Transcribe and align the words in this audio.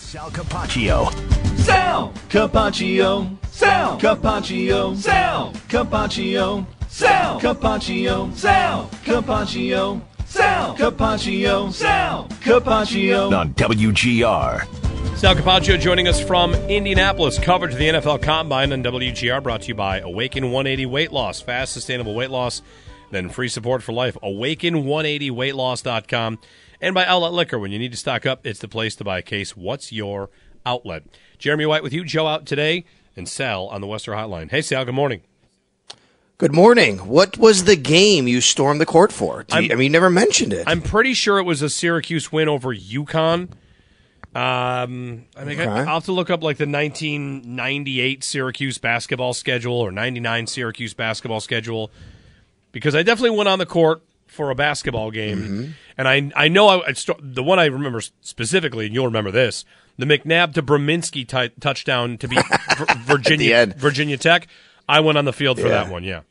Sal 0.00 0.30
Capaccio. 0.30 1.10
Sal 1.58 2.12
Capaccio. 2.28 3.36
Sal 3.46 3.98
Capaccio. 4.00 4.96
Sal 4.96 5.52
Capaccio. 5.68 6.66
Sal 6.88 7.40
Capaccio. 7.40 8.34
Sal 8.34 8.90
Capaccio. 9.04 10.00
Sal 10.26 10.76
Capaccio. 10.76 11.72
Sal 11.72 12.26
Capaccio. 12.40 13.32
On 13.32 13.54
WGR. 13.54 14.66
Sal 15.16 15.34
Capaccio 15.36 15.78
joining 15.78 16.08
us 16.08 16.20
from 16.20 16.54
Indianapolis. 16.54 17.38
Coverage 17.38 17.74
of 17.74 17.78
the 17.78 17.88
NFL 17.88 18.20
Combine 18.22 18.72
on 18.72 18.82
WGR 18.82 19.40
brought 19.40 19.62
to 19.62 19.68
you 19.68 19.76
by 19.76 20.00
Awaken 20.00 20.46
180 20.46 20.86
Weight 20.86 21.12
Loss. 21.12 21.42
Fast, 21.42 21.72
sustainable 21.72 22.16
weight 22.16 22.30
loss, 22.30 22.62
then 23.12 23.28
free 23.28 23.48
support 23.48 23.84
for 23.84 23.92
life. 23.92 24.16
Awaken180weightloss.com. 24.24 26.38
And 26.80 26.94
by 26.94 27.04
Outlet 27.04 27.32
Liquor. 27.32 27.58
When 27.58 27.72
you 27.72 27.78
need 27.78 27.92
to 27.92 27.98
stock 27.98 28.24
up, 28.24 28.46
it's 28.46 28.60
the 28.60 28.68
place 28.68 28.96
to 28.96 29.04
buy 29.04 29.18
a 29.18 29.22
case. 29.22 29.56
What's 29.56 29.92
your 29.92 30.30
outlet? 30.64 31.04
Jeremy 31.38 31.66
White 31.66 31.82
with 31.82 31.92
you. 31.92 32.04
Joe 32.04 32.26
out 32.26 32.46
today. 32.46 32.84
And 33.16 33.28
Sal 33.28 33.66
on 33.66 33.80
the 33.80 33.86
Western 33.86 34.16
Hotline. 34.16 34.50
Hey, 34.50 34.62
Sal, 34.62 34.84
good 34.84 34.94
morning. 34.94 35.22
Good 36.38 36.54
morning. 36.54 36.98
What 36.98 37.36
was 37.36 37.64
the 37.64 37.76
game 37.76 38.26
you 38.26 38.40
stormed 38.40 38.80
the 38.80 38.86
court 38.86 39.12
for? 39.12 39.44
You, 39.50 39.56
I 39.56 39.60
mean, 39.60 39.80
you 39.80 39.90
never 39.90 40.08
mentioned 40.08 40.54
it. 40.54 40.64
I'm 40.66 40.80
pretty 40.80 41.12
sure 41.12 41.38
it 41.38 41.42
was 41.42 41.60
a 41.60 41.68
Syracuse 41.68 42.32
win 42.32 42.48
over 42.48 42.74
UConn. 42.74 43.50
Um, 44.34 45.26
I 45.36 45.44
mean, 45.44 45.60
okay. 45.60 45.66
I'll 45.66 45.84
have 45.84 46.04
to 46.04 46.12
look 46.12 46.30
up 46.30 46.42
like 46.42 46.56
the 46.56 46.66
1998 46.66 48.24
Syracuse 48.24 48.78
basketball 48.78 49.34
schedule 49.34 49.74
or 49.74 49.90
99 49.90 50.46
Syracuse 50.46 50.94
basketball 50.94 51.40
schedule 51.40 51.90
because 52.72 52.94
I 52.94 53.02
definitely 53.02 53.36
went 53.36 53.48
on 53.48 53.58
the 53.58 53.66
court 53.66 54.02
for 54.30 54.50
a 54.50 54.54
basketball 54.54 55.10
game, 55.10 55.38
mm-hmm. 55.38 55.70
and 55.98 56.08
I 56.08 56.30
I 56.34 56.48
know 56.48 56.68
I, 56.68 56.88
I 56.88 56.92
st- 56.92 57.18
the 57.34 57.42
one 57.42 57.58
I 57.58 57.66
remember 57.66 58.00
specifically, 58.20 58.86
and 58.86 58.94
you'll 58.94 59.06
remember 59.06 59.30
this: 59.30 59.64
the 59.98 60.06
McNabb 60.06 60.54
to 60.54 60.62
Brominski 60.62 61.26
t- 61.26 61.54
touchdown 61.60 62.16
to 62.18 62.28
beat 62.28 62.44
Virginia 62.98 63.66
Virginia 63.76 64.16
Tech. 64.16 64.46
I 64.88 65.00
went 65.00 65.18
on 65.18 65.24
the 65.24 65.32
field 65.32 65.58
for 65.58 65.68
yeah. 65.68 65.84
that 65.84 65.92
one. 65.92 66.04
Yeah. 66.04 66.22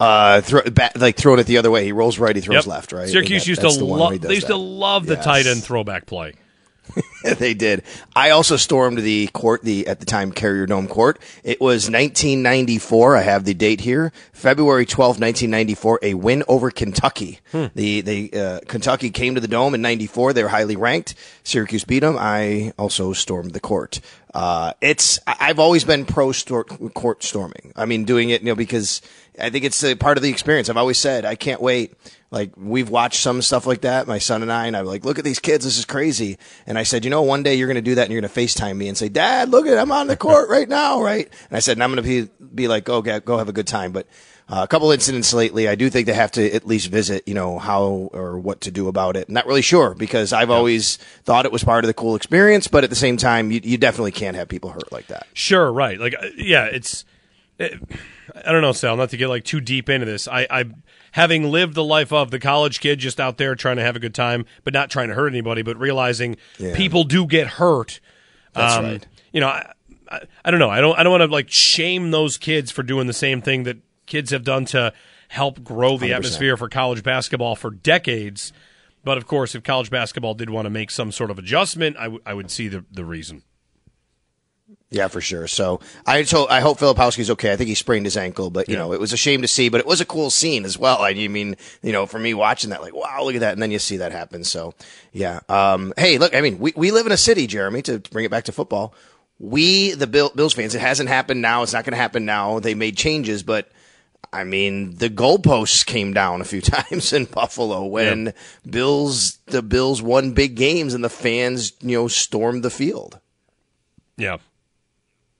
Uh, 0.00 0.40
throw, 0.40 0.62
back, 0.62 0.98
like 0.98 1.16
throwing 1.16 1.38
it 1.38 1.46
the 1.46 1.56
other 1.58 1.70
way. 1.70 1.84
He 1.84 1.92
rolls 1.92 2.18
right, 2.18 2.34
he 2.34 2.42
throws 2.42 2.66
yep. 2.66 2.66
left. 2.66 2.92
Right. 2.92 3.08
Syracuse 3.08 3.44
that, 3.44 3.48
used 3.48 3.60
to 3.62 3.84
love. 3.84 4.20
They 4.20 4.34
used 4.34 4.48
that. 4.48 4.52
to 4.52 4.56
love 4.56 5.06
the 5.06 5.14
yes. 5.14 5.24
tight 5.24 5.46
end 5.46 5.62
throwback 5.62 6.06
play. 6.06 6.34
they 7.38 7.54
did. 7.54 7.82
I 8.14 8.30
also 8.30 8.56
stormed 8.56 8.98
the 8.98 9.28
court, 9.28 9.62
the 9.62 9.86
at 9.86 10.00
the 10.00 10.06
time 10.06 10.32
Carrier 10.32 10.66
Dome 10.66 10.88
Court. 10.88 11.18
It 11.42 11.60
was 11.60 11.90
1994. 11.90 13.16
I 13.16 13.22
have 13.22 13.44
the 13.44 13.54
date 13.54 13.80
here, 13.80 14.12
February 14.32 14.86
12, 14.86 15.20
1994. 15.20 15.98
A 16.02 16.14
win 16.14 16.44
over 16.48 16.70
Kentucky. 16.70 17.40
Hmm. 17.52 17.66
The 17.74 18.00
the 18.00 18.32
uh, 18.32 18.60
Kentucky 18.66 19.10
came 19.10 19.34
to 19.34 19.40
the 19.40 19.48
Dome 19.48 19.74
in 19.74 19.82
'94. 19.82 20.32
They 20.32 20.42
were 20.42 20.48
highly 20.48 20.76
ranked. 20.76 21.14
Syracuse 21.42 21.84
beat 21.84 22.00
them. 22.00 22.16
I 22.18 22.72
also 22.78 23.12
stormed 23.12 23.52
the 23.52 23.60
court. 23.60 24.00
Uh, 24.32 24.72
it's 24.80 25.20
I've 25.26 25.58
always 25.58 25.84
been 25.84 26.04
pro 26.04 26.32
court 26.32 27.22
storming. 27.22 27.72
I 27.76 27.86
mean, 27.86 28.04
doing 28.04 28.30
it, 28.30 28.42
you 28.42 28.48
know, 28.48 28.54
because 28.54 29.00
I 29.40 29.50
think 29.50 29.64
it's 29.64 29.82
a 29.84 29.94
part 29.94 30.18
of 30.18 30.22
the 30.22 30.30
experience. 30.30 30.68
I've 30.68 30.76
always 30.76 30.98
said 30.98 31.24
I 31.24 31.36
can't 31.36 31.60
wait 31.60 31.94
like 32.34 32.50
we've 32.56 32.90
watched 32.90 33.20
some 33.20 33.40
stuff 33.42 33.64
like 33.64 33.82
that, 33.82 34.08
my 34.08 34.18
son 34.18 34.42
and 34.42 34.50
I, 34.50 34.66
and 34.66 34.76
I'm 34.76 34.86
like, 34.86 35.04
look 35.04 35.20
at 35.20 35.24
these 35.24 35.38
kids, 35.38 35.64
this 35.64 35.78
is 35.78 35.84
crazy. 35.84 36.36
And 36.66 36.76
I 36.76 36.82
said, 36.82 37.04
you 37.04 37.10
know, 37.10 37.22
one 37.22 37.44
day 37.44 37.54
you're 37.54 37.68
going 37.68 37.76
to 37.76 37.80
do 37.80 37.94
that 37.94 38.02
and 38.02 38.12
you're 38.12 38.20
going 38.20 38.30
to 38.30 38.40
FaceTime 38.40 38.76
me 38.76 38.88
and 38.88 38.98
say, 38.98 39.08
Dad, 39.08 39.50
look 39.50 39.68
at, 39.68 39.78
I'm 39.78 39.92
on 39.92 40.08
the 40.08 40.16
court 40.16 40.50
right 40.50 40.68
now, 40.68 41.00
right? 41.00 41.30
And 41.48 41.56
I 41.56 41.60
said, 41.60 41.76
and 41.76 41.84
I'm 41.84 41.92
going 41.92 42.02
to 42.02 42.26
be 42.26 42.30
be 42.52 42.66
like, 42.66 42.88
okay, 42.88 43.20
go 43.20 43.38
have 43.38 43.48
a 43.48 43.52
good 43.52 43.68
time. 43.68 43.92
But 43.92 44.08
uh, 44.48 44.62
a 44.64 44.66
couple 44.66 44.90
incidents 44.90 45.32
lately, 45.32 45.68
I 45.68 45.76
do 45.76 45.88
think 45.88 46.06
they 46.08 46.12
have 46.12 46.32
to 46.32 46.52
at 46.52 46.66
least 46.66 46.88
visit, 46.90 47.22
you 47.28 47.34
know, 47.34 47.60
how 47.60 48.10
or 48.12 48.36
what 48.36 48.62
to 48.62 48.72
do 48.72 48.88
about 48.88 49.16
it. 49.16 49.28
Not 49.28 49.46
really 49.46 49.62
sure 49.62 49.94
because 49.94 50.32
I've 50.32 50.48
yeah. 50.48 50.56
always 50.56 50.96
thought 51.22 51.46
it 51.46 51.52
was 51.52 51.62
part 51.62 51.84
of 51.84 51.86
the 51.86 51.94
cool 51.94 52.16
experience, 52.16 52.66
but 52.66 52.82
at 52.82 52.90
the 52.90 52.96
same 52.96 53.16
time, 53.16 53.52
you, 53.52 53.60
you 53.62 53.78
definitely 53.78 54.10
can't 54.12 54.36
have 54.36 54.48
people 54.48 54.70
hurt 54.70 54.90
like 54.90 55.06
that. 55.06 55.28
Sure, 55.34 55.72
right? 55.72 56.00
Like, 56.00 56.16
uh, 56.20 56.26
yeah, 56.36 56.64
it's. 56.64 57.04
It, 57.58 57.80
I 58.44 58.52
don't 58.52 58.62
know, 58.62 58.72
Sal. 58.72 58.96
Not 58.96 59.10
to 59.10 59.16
get 59.16 59.28
like 59.28 59.44
too 59.44 59.60
deep 59.60 59.88
into 59.88 60.06
this. 60.06 60.26
I, 60.26 60.46
I 60.50 60.64
having 61.12 61.50
lived 61.50 61.74
the 61.74 61.84
life 61.84 62.12
of 62.12 62.30
the 62.30 62.40
college 62.40 62.80
kid 62.80 62.98
just 62.98 63.20
out 63.20 63.38
there 63.38 63.54
trying 63.54 63.76
to 63.76 63.82
have 63.82 63.96
a 63.96 64.00
good 64.00 64.14
time, 64.14 64.46
but 64.64 64.74
not 64.74 64.90
trying 64.90 65.08
to 65.08 65.14
hurt 65.14 65.28
anybody, 65.28 65.62
but 65.62 65.78
realizing 65.78 66.36
yeah. 66.58 66.76
people 66.76 67.04
do 67.04 67.26
get 67.26 67.46
hurt. 67.46 68.00
That's 68.52 68.74
um, 68.74 68.84
right. 68.84 69.06
You 69.32 69.40
know, 69.40 69.48
I, 69.48 69.72
I, 70.08 70.20
I, 70.44 70.50
don't 70.50 70.60
know. 70.60 70.70
I 70.70 70.80
don't. 70.80 70.98
I 70.98 71.02
don't 71.02 71.12
want 71.12 71.22
to 71.22 71.32
like 71.32 71.50
shame 71.50 72.10
those 72.10 72.38
kids 72.38 72.70
for 72.70 72.82
doing 72.82 73.06
the 73.06 73.12
same 73.12 73.40
thing 73.40 73.64
that 73.64 73.78
kids 74.06 74.30
have 74.30 74.44
done 74.44 74.64
to 74.66 74.92
help 75.28 75.62
grow 75.62 75.96
the 75.96 76.10
100%. 76.10 76.16
atmosphere 76.16 76.56
for 76.56 76.68
college 76.68 77.02
basketball 77.02 77.56
for 77.56 77.70
decades. 77.70 78.52
But 79.04 79.18
of 79.18 79.26
course, 79.26 79.54
if 79.54 79.62
college 79.62 79.90
basketball 79.90 80.34
did 80.34 80.50
want 80.50 80.66
to 80.66 80.70
make 80.70 80.90
some 80.90 81.12
sort 81.12 81.30
of 81.30 81.38
adjustment, 81.38 81.96
I, 81.98 82.04
w- 82.04 82.22
I 82.24 82.34
would 82.34 82.50
see 82.50 82.68
the 82.68 82.84
the 82.90 83.04
reason. 83.04 83.42
Yeah, 84.90 85.08
for 85.08 85.20
sure. 85.20 85.48
So 85.48 85.80
I 86.06 86.22
told, 86.22 86.50
I 86.50 86.60
hope 86.60 86.78
Filipowski's 86.78 87.30
okay. 87.32 87.52
I 87.52 87.56
think 87.56 87.68
he 87.68 87.74
sprained 87.74 88.06
his 88.06 88.16
ankle, 88.16 88.48
but 88.50 88.68
you 88.68 88.74
yeah. 88.74 88.80
know, 88.80 88.92
it 88.92 89.00
was 89.00 89.12
a 89.12 89.16
shame 89.16 89.42
to 89.42 89.48
see, 89.48 89.68
but 89.68 89.80
it 89.80 89.86
was 89.86 90.00
a 90.00 90.06
cool 90.06 90.30
scene 90.30 90.64
as 90.64 90.78
well. 90.78 91.02
I 91.02 91.14
mean, 91.14 91.56
you 91.82 91.90
know, 91.90 92.06
for 92.06 92.18
me 92.18 92.32
watching 92.32 92.70
that, 92.70 92.80
like, 92.80 92.94
wow, 92.94 93.22
look 93.24 93.34
at 93.34 93.40
that. 93.40 93.52
And 93.54 93.62
then 93.62 93.72
you 93.72 93.80
see 93.80 93.96
that 93.96 94.12
happen. 94.12 94.44
So 94.44 94.72
yeah. 95.12 95.40
Um, 95.48 95.92
hey, 95.96 96.18
look, 96.18 96.34
I 96.34 96.40
mean, 96.40 96.60
we, 96.60 96.72
we 96.76 96.92
live 96.92 97.06
in 97.06 97.12
a 97.12 97.16
city, 97.16 97.46
Jeremy, 97.46 97.82
to 97.82 97.98
bring 97.98 98.24
it 98.24 98.30
back 98.30 98.44
to 98.44 98.52
football. 98.52 98.94
We, 99.40 99.92
the 99.92 100.06
Bill, 100.06 100.30
Bills 100.30 100.54
fans, 100.54 100.76
it 100.76 100.80
hasn't 100.80 101.08
happened 101.08 101.42
now. 101.42 101.64
It's 101.64 101.72
not 101.72 101.84
going 101.84 101.92
to 101.92 101.98
happen 101.98 102.24
now. 102.24 102.60
They 102.60 102.74
made 102.74 102.96
changes, 102.96 103.42
but 103.42 103.68
I 104.32 104.44
mean, 104.44 104.96
the 104.96 105.10
goalposts 105.10 105.84
came 105.84 106.12
down 106.12 106.40
a 106.40 106.44
few 106.44 106.60
times 106.62 107.12
in 107.12 107.24
Buffalo 107.24 107.84
when 107.84 108.32
Bills, 108.68 109.38
the 109.46 109.62
Bills 109.62 110.00
won 110.00 110.32
big 110.32 110.54
games 110.54 110.94
and 110.94 111.02
the 111.02 111.10
fans, 111.10 111.72
you 111.80 111.98
know, 111.98 112.06
stormed 112.06 112.62
the 112.62 112.70
field. 112.70 113.18
Yeah. 114.16 114.38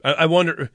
I, 0.05 0.13
I 0.13 0.27
wonder, 0.27 0.71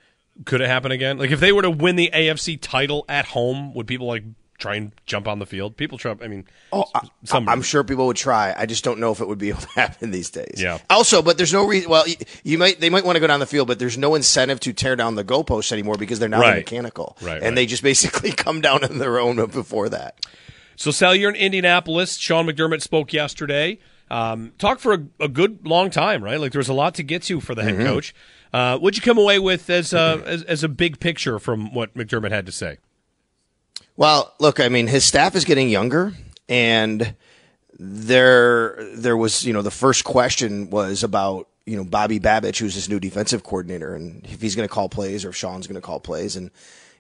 could 0.45 0.62
it 0.62 0.67
happen 0.67 0.91
again? 0.91 1.17
Like 1.17 1.31
if 1.31 1.40
they 1.40 1.51
were 1.51 1.62
to 1.62 1.69
win 1.69 1.95
the 1.95 2.09
AFC 2.13 2.59
title 2.59 3.06
at 3.07 3.28
home, 3.28 3.73
would 3.75 3.88
people 3.88 4.07
like 4.07 4.23
try 4.57 4.75
and 4.75 4.91
jump 5.06 5.28
on 5.28 5.40
the 5.40 5.45
field? 5.45 5.78
People 5.78 5.97
try. 5.97 6.16
I 6.22 6.28
mean, 6.28 6.45
oh, 6.73 6.85
some, 7.23 7.47
I, 7.47 7.53
am 7.53 7.62
sure 7.62 7.84
people 7.84 8.07
would 8.07 8.18
try. 8.18 8.53
I 8.57 8.66
just 8.66 8.84
don't 8.84 9.00
know 9.00 9.12
if 9.12 9.22
it 9.22 9.28
would 9.28 9.38
be 9.38 9.50
able 9.50 9.62
to 9.62 9.69
happen 9.69 10.12
these 10.12 10.29
days. 10.29 10.56
Yeah. 10.57 10.80
Also, 10.89 11.21
but 11.21 11.38
there's 11.38 11.53
no 11.53 11.65
reason. 11.65 11.89
Well, 11.89 12.07
you, 12.07 12.15
you, 12.44 12.57
might 12.57 12.80
they 12.80 12.89
might 12.89 13.06
want 13.06 13.15
to 13.15 13.19
go 13.19 13.27
down 13.27 13.39
the 13.39 13.45
field, 13.45 13.68
but 13.68 13.80
there's 13.80 13.98
no 13.98 14.15
incentive 14.15 14.59
to 14.62 14.74
tear 14.74 14.95
down 14.95 15.15
the 15.15 15.24
goalposts 15.24 15.71
anymore 15.71 15.95
because 15.95 16.19
they're 16.19 16.30
now 16.30 16.42
right. 16.42 16.57
mechanical, 16.57 17.18
right? 17.21 17.36
And 17.36 17.44
right. 17.44 17.56
they 17.56 17.65
just 17.65 17.83
basically 17.83 18.31
come 18.33 18.62
down 18.62 18.83
on 18.83 18.98
their 18.98 19.19
own 19.19 19.38
before 19.48 19.89
that. 19.89 20.25
So, 20.75 20.92
Sal, 20.92 21.13
you're 21.13 21.30
in 21.30 21.36
Indianapolis. 21.36 22.15
Sean 22.15 22.45
McDermott 22.45 22.81
spoke 22.81 23.12
yesterday. 23.12 23.80
Um, 24.11 24.53
talked 24.57 24.81
for 24.81 24.94
a, 24.94 25.06
a, 25.19 25.27
good 25.27 25.67
long 25.67 25.91
time, 25.91 26.23
right? 26.23 26.39
Like 26.39 26.51
there 26.51 26.59
was 26.59 26.69
a 26.69 26.73
lot 26.73 26.95
to 26.95 27.03
get 27.03 27.21
to 27.23 27.39
for 27.39 27.53
the 27.53 27.63
head 27.63 27.75
mm-hmm. 27.75 27.85
coach. 27.85 28.15
Uh, 28.51 28.77
what'd 28.79 28.97
you 28.97 29.03
come 29.03 29.19
away 29.19 29.38
with 29.38 29.69
as, 29.69 29.94
uh, 29.94 30.23
as, 30.25 30.41
as 30.44 30.63
a 30.63 30.67
big 30.67 31.00
picture 31.00 31.38
from 31.38 31.75
what 31.75 31.94
McDermott 31.94 32.31
had 32.31 32.47
to 32.47 32.51
say? 32.51 32.79
Well, 33.95 34.33
look, 34.39 34.59
I 34.59 34.69
mean, 34.69 34.88
his 34.88 35.06
staff 35.06 35.35
is 35.35 35.45
getting 35.45 35.69
younger, 35.69 36.13
and 36.47 37.15
there 37.77 38.77
there 38.95 39.17
was 39.17 39.45
you 39.45 39.53
know 39.53 39.61
the 39.61 39.71
first 39.71 40.06
question 40.06 40.69
was 40.69 41.03
about 41.03 41.47
you 41.65 41.75
know 41.75 41.83
Bobby 41.83 42.19
Babich, 42.19 42.59
who's 42.59 42.75
his 42.75 42.89
new 42.89 43.00
defensive 43.00 43.44
coordinator, 43.44 43.94
and 43.94 44.25
if 44.25 44.41
he's 44.41 44.55
going 44.55 44.67
to 44.67 44.73
call 44.73 44.89
plays 44.89 45.25
or 45.25 45.29
if 45.29 45.35
Sean's 45.35 45.67
going 45.67 45.75
to 45.75 45.85
call 45.85 46.00
plays, 46.00 46.35
and 46.35 46.50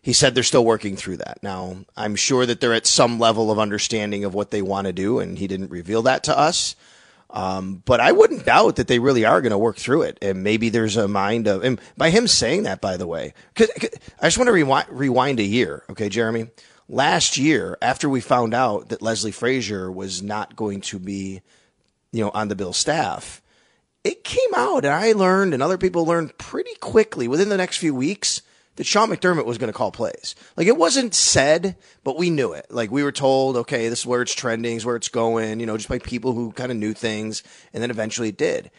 he 0.01 0.13
said 0.13 0.35
they're 0.35 0.43
still 0.43 0.65
working 0.65 0.95
through 0.95 1.17
that. 1.17 1.39
Now, 1.41 1.77
I'm 1.97 2.15
sure 2.15 2.45
that 2.45 2.61
they're 2.61 2.73
at 2.73 2.85
some 2.85 3.19
level 3.19 3.51
of 3.51 3.59
understanding 3.59 4.25
of 4.25 4.33
what 4.33 4.51
they 4.51 4.61
want 4.61 4.87
to 4.87 4.93
do, 4.93 5.19
and 5.19 5.37
he 5.37 5.47
didn't 5.47 5.71
reveal 5.71 6.01
that 6.03 6.23
to 6.25 6.37
us. 6.37 6.75
Um, 7.31 7.83
but 7.85 7.99
I 7.99 8.11
wouldn't 8.11 8.45
doubt 8.45 8.77
that 8.77 8.87
they 8.87 8.99
really 8.99 9.23
are 9.23 9.41
going 9.41 9.51
to 9.51 9.57
work 9.57 9.77
through 9.77 10.03
it. 10.03 10.17
And 10.21 10.43
maybe 10.43 10.69
there's 10.69 10.97
a 10.97 11.07
mind 11.07 11.47
of, 11.47 11.63
and 11.63 11.79
by 11.95 12.09
him 12.09 12.27
saying 12.27 12.63
that, 12.63 12.81
by 12.81 12.97
the 12.97 13.07
way, 13.07 13.33
cause, 13.55 13.69
cause 13.79 13.91
I 14.19 14.27
just 14.27 14.37
want 14.37 14.47
to 14.47 14.53
rewind, 14.53 14.87
rewind 14.89 15.39
a 15.39 15.43
year. 15.43 15.83
Okay, 15.89 16.09
Jeremy. 16.09 16.47
Last 16.87 17.37
year, 17.37 17.77
after 17.83 18.09
we 18.09 18.19
found 18.19 18.55
out 18.55 18.89
that 18.89 19.03
Leslie 19.03 19.31
Frazier 19.31 19.91
was 19.91 20.23
not 20.23 20.55
going 20.55 20.81
to 20.81 20.97
be, 20.97 21.41
you 22.11 22.23
know, 22.23 22.31
on 22.31 22.47
the 22.47 22.55
Bill 22.55 22.73
staff, 22.73 23.43
it 24.03 24.23
came 24.23 24.55
out 24.55 24.85
and 24.85 24.93
I 24.93 25.11
learned 25.11 25.53
and 25.53 25.61
other 25.61 25.77
people 25.77 26.05
learned 26.05 26.37
pretty 26.39 26.73
quickly 26.79 27.27
within 27.27 27.49
the 27.49 27.57
next 27.57 27.77
few 27.77 27.93
weeks 27.93 28.41
that 28.79 28.85
Sean 28.85 29.09
McDermott 29.09 29.43
was 29.43 29.57
going 29.57 29.69
to 29.69 29.77
call 29.77 29.91
plays. 29.91 30.35
Like 30.55 30.65
it 30.65 30.77
wasn't 30.77 31.13
said, 31.13 31.75
but 32.05 32.17
we 32.17 32.29
knew 32.29 32.53
it. 32.53 32.67
Like 32.69 32.89
we 32.89 33.03
were 33.03 33.11
told, 33.11 33.57
okay, 33.57 33.89
this 33.89 33.99
is 33.99 34.05
where 34.05 34.21
it's 34.21 34.33
trending, 34.33 34.77
is 34.77 34.85
where 34.85 34.95
it's 34.95 35.09
going, 35.09 35.59
you 35.59 35.65
know, 35.65 35.75
just 35.75 35.89
by 35.89 35.99
people 35.99 36.31
who 36.31 36.53
kind 36.53 36.71
of 36.71 36.77
knew 36.77 36.93
things. 36.93 37.43
And 37.73 37.83
then 37.83 37.91
eventually 37.91 38.29
it 38.29 38.37
did. 38.37 38.71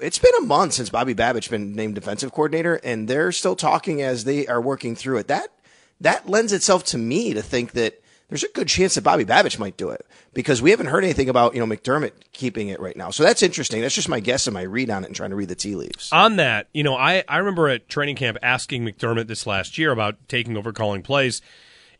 It's 0.00 0.18
been 0.18 0.32
a 0.38 0.46
month 0.46 0.72
since 0.72 0.88
Bobby 0.88 1.14
Babich 1.14 1.50
been 1.50 1.74
named 1.74 1.94
defensive 1.94 2.32
coordinator 2.32 2.80
and 2.82 3.06
they're 3.06 3.30
still 3.30 3.54
talking 3.54 4.00
as 4.00 4.24
they 4.24 4.46
are 4.46 4.62
working 4.62 4.96
through 4.96 5.18
it. 5.18 5.28
That, 5.28 5.52
that 6.00 6.26
lends 6.26 6.54
itself 6.54 6.84
to 6.84 6.96
me 6.96 7.34
to 7.34 7.42
think 7.42 7.72
that 7.72 8.02
there's 8.28 8.44
a 8.44 8.48
good 8.48 8.68
chance 8.68 8.94
that 8.94 9.04
Bobby 9.04 9.24
Babich 9.24 9.58
might 9.58 9.76
do 9.76 9.88
it 9.90 10.06
because 10.34 10.60
we 10.60 10.70
haven't 10.70 10.86
heard 10.86 11.02
anything 11.02 11.28
about, 11.28 11.54
you 11.54 11.64
know, 11.64 11.66
McDermott 11.66 12.12
keeping 12.32 12.68
it 12.68 12.78
right 12.78 12.96
now. 12.96 13.10
So 13.10 13.22
that's 13.22 13.42
interesting. 13.42 13.80
That's 13.80 13.94
just 13.94 14.08
my 14.08 14.20
guess 14.20 14.46
and 14.46 14.54
my 14.54 14.62
read 14.62 14.90
on 14.90 15.02
it 15.02 15.06
and 15.06 15.16
trying 15.16 15.30
to 15.30 15.36
read 15.36 15.48
the 15.48 15.54
tea 15.54 15.74
leaves. 15.74 16.10
On 16.12 16.36
that, 16.36 16.68
you 16.74 16.82
know, 16.82 16.94
I, 16.94 17.24
I 17.26 17.38
remember 17.38 17.68
at 17.68 17.88
training 17.88 18.16
camp 18.16 18.36
asking 18.42 18.84
McDermott 18.84 19.28
this 19.28 19.46
last 19.46 19.78
year 19.78 19.92
about 19.92 20.28
taking 20.28 20.56
over 20.56 20.72
calling 20.72 21.02
plays 21.02 21.40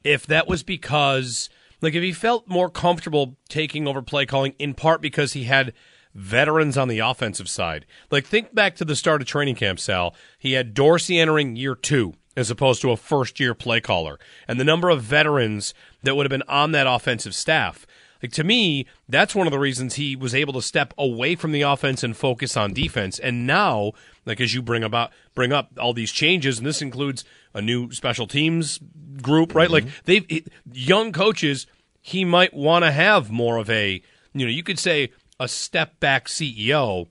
if 0.05 0.27
that 0.27 0.47
was 0.47 0.63
because, 0.63 1.49
like, 1.81 1.95
if 1.95 2.03
he 2.03 2.13
felt 2.13 2.47
more 2.47 2.69
comfortable 2.69 3.37
taking 3.49 3.89
over 3.89 4.03
play 4.03 4.27
calling 4.27 4.55
in 4.59 4.75
part 4.75 5.01
because 5.01 5.33
he 5.33 5.45
had 5.45 5.73
veterans 6.15 6.77
on 6.77 6.89
the 6.89 6.99
offensive 6.99 7.49
side. 7.49 7.87
Like, 8.11 8.27
think 8.27 8.55
back 8.55 8.77
to 8.77 8.85
the 8.85 8.97
start 8.97 9.23
of 9.23 9.29
training 9.29 9.55
camp, 9.55 9.81
Sal. 9.81 10.15
He 10.39 10.53
had 10.53 10.75
Dorsey 10.75 11.19
entering 11.19 11.57
year 11.57 11.75
two 11.75 12.15
as 12.39 12.53
opposed 12.53 12.81
to 12.81 12.93
a 12.93 12.97
first 12.97 13.41
year 13.41 13.53
play 13.53 13.81
caller. 13.81 14.19
And 14.47 14.61
the 14.61 14.65
number 14.65 14.91
of 14.91 15.03
veterans 15.03 15.75
that 16.03 16.17
would 16.17 16.27
have 16.27 16.31
been 16.31 16.49
on 16.49 16.73
that 16.73 16.87
offensive 16.87 17.35
staff. 17.35 17.87
Like 18.23 18.33
to 18.33 18.45
me, 18.45 18.87
that's 19.09 19.35
one 19.35 19.47
of 19.47 19.53
the 19.53 19.59
reasons 19.59 19.95
he 19.95 20.17
was 20.17 20.35
able 20.35 20.53
to 20.55 20.63
step 20.63 20.93
away 20.99 21.37
from 21.37 21.53
the 21.53 21.63
offense 21.63 22.03
and 22.03 22.17
focus 22.17 22.57
on 22.57 22.73
defense. 22.73 23.19
And 23.19 23.47
now, 23.47 23.93
like 24.27 24.41
as 24.41 24.55
you 24.55 24.63
bring 24.63 24.83
about 24.83 25.13
bring 25.35 25.53
up 25.53 25.71
all 25.79 25.93
these 25.93 26.11
changes, 26.11 26.59
and 26.59 26.67
this 26.67 26.83
includes 26.83 27.25
a 27.55 27.63
new 27.63 27.93
special 27.93 28.27
teams 28.27 28.81
group, 29.23 29.55
right? 29.55 29.71
Mm-hmm. 29.71 29.87
Like 29.87 30.05
they've 30.05 30.49
young 30.73 31.13
coaches, 31.13 31.67
he 32.01 32.25
might 32.25 32.55
want 32.55 32.85
to 32.85 32.91
have 32.91 33.31
more 33.31 33.57
of 33.57 33.71
a, 33.71 34.03
you 34.35 34.47
know, 34.47 34.51
you 34.51 34.65
could 34.65 34.79
say 34.79 35.13
a 35.39 35.47
step 35.47 36.01
back 36.01 36.27
CEO, 36.27 37.07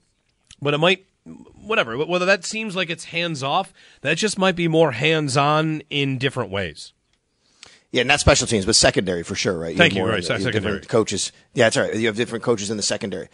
but 0.61 0.73
it 0.73 0.77
might 0.77 1.05
whatever. 1.55 1.97
Whether 1.97 2.25
that 2.25 2.43
seems 2.43 2.75
like 2.75 2.89
it's 2.89 3.05
hands 3.05 3.43
off, 3.43 3.73
that 4.01 4.17
just 4.17 4.37
might 4.37 4.55
be 4.55 4.67
more 4.67 4.91
hands 4.91 5.37
on 5.37 5.81
in 5.89 6.17
different 6.17 6.51
ways. 6.51 6.93
Yeah, 7.91 8.03
not 8.03 8.19
special 8.19 8.47
teams, 8.47 8.65
but 8.65 8.75
secondary 8.75 9.23
for 9.23 9.35
sure, 9.35 9.57
right? 9.57 9.71
You 9.71 9.77
Thank 9.77 9.95
you. 9.95 10.05
Right, 10.05 10.23
secondary 10.23 10.81
coaches. 10.81 11.31
Yeah, 11.53 11.65
that's 11.65 11.77
right. 11.77 11.95
You 11.95 12.07
have 12.07 12.17
different 12.17 12.43
coaches 12.43 12.69
in 12.69 12.77
the 12.77 12.83
secondary. 12.83 13.29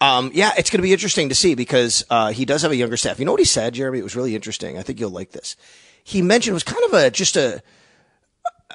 Um, 0.00 0.30
yeah, 0.32 0.52
it's 0.56 0.70
going 0.70 0.78
to 0.78 0.82
be 0.82 0.92
interesting 0.92 1.28
to 1.28 1.34
see 1.34 1.54
because 1.54 2.04
uh, 2.08 2.30
he 2.30 2.44
does 2.44 2.62
have 2.62 2.70
a 2.70 2.76
younger 2.76 2.96
staff. 2.96 3.18
You 3.18 3.24
know 3.24 3.32
what 3.32 3.40
he 3.40 3.44
said, 3.44 3.74
Jeremy? 3.74 3.98
It 3.98 4.04
was 4.04 4.16
really 4.16 4.34
interesting. 4.34 4.78
I 4.78 4.82
think 4.82 5.00
you'll 5.00 5.10
like 5.10 5.32
this. 5.32 5.56
He 6.04 6.22
mentioned 6.22 6.52
it 6.52 6.54
was 6.54 6.62
kind 6.62 6.84
of 6.86 6.94
a 6.94 7.10
just 7.10 7.36
a 7.36 7.62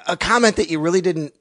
a 0.06 0.16
comment 0.16 0.56
that 0.56 0.70
you 0.70 0.78
really 0.78 1.00
didn't 1.00 1.34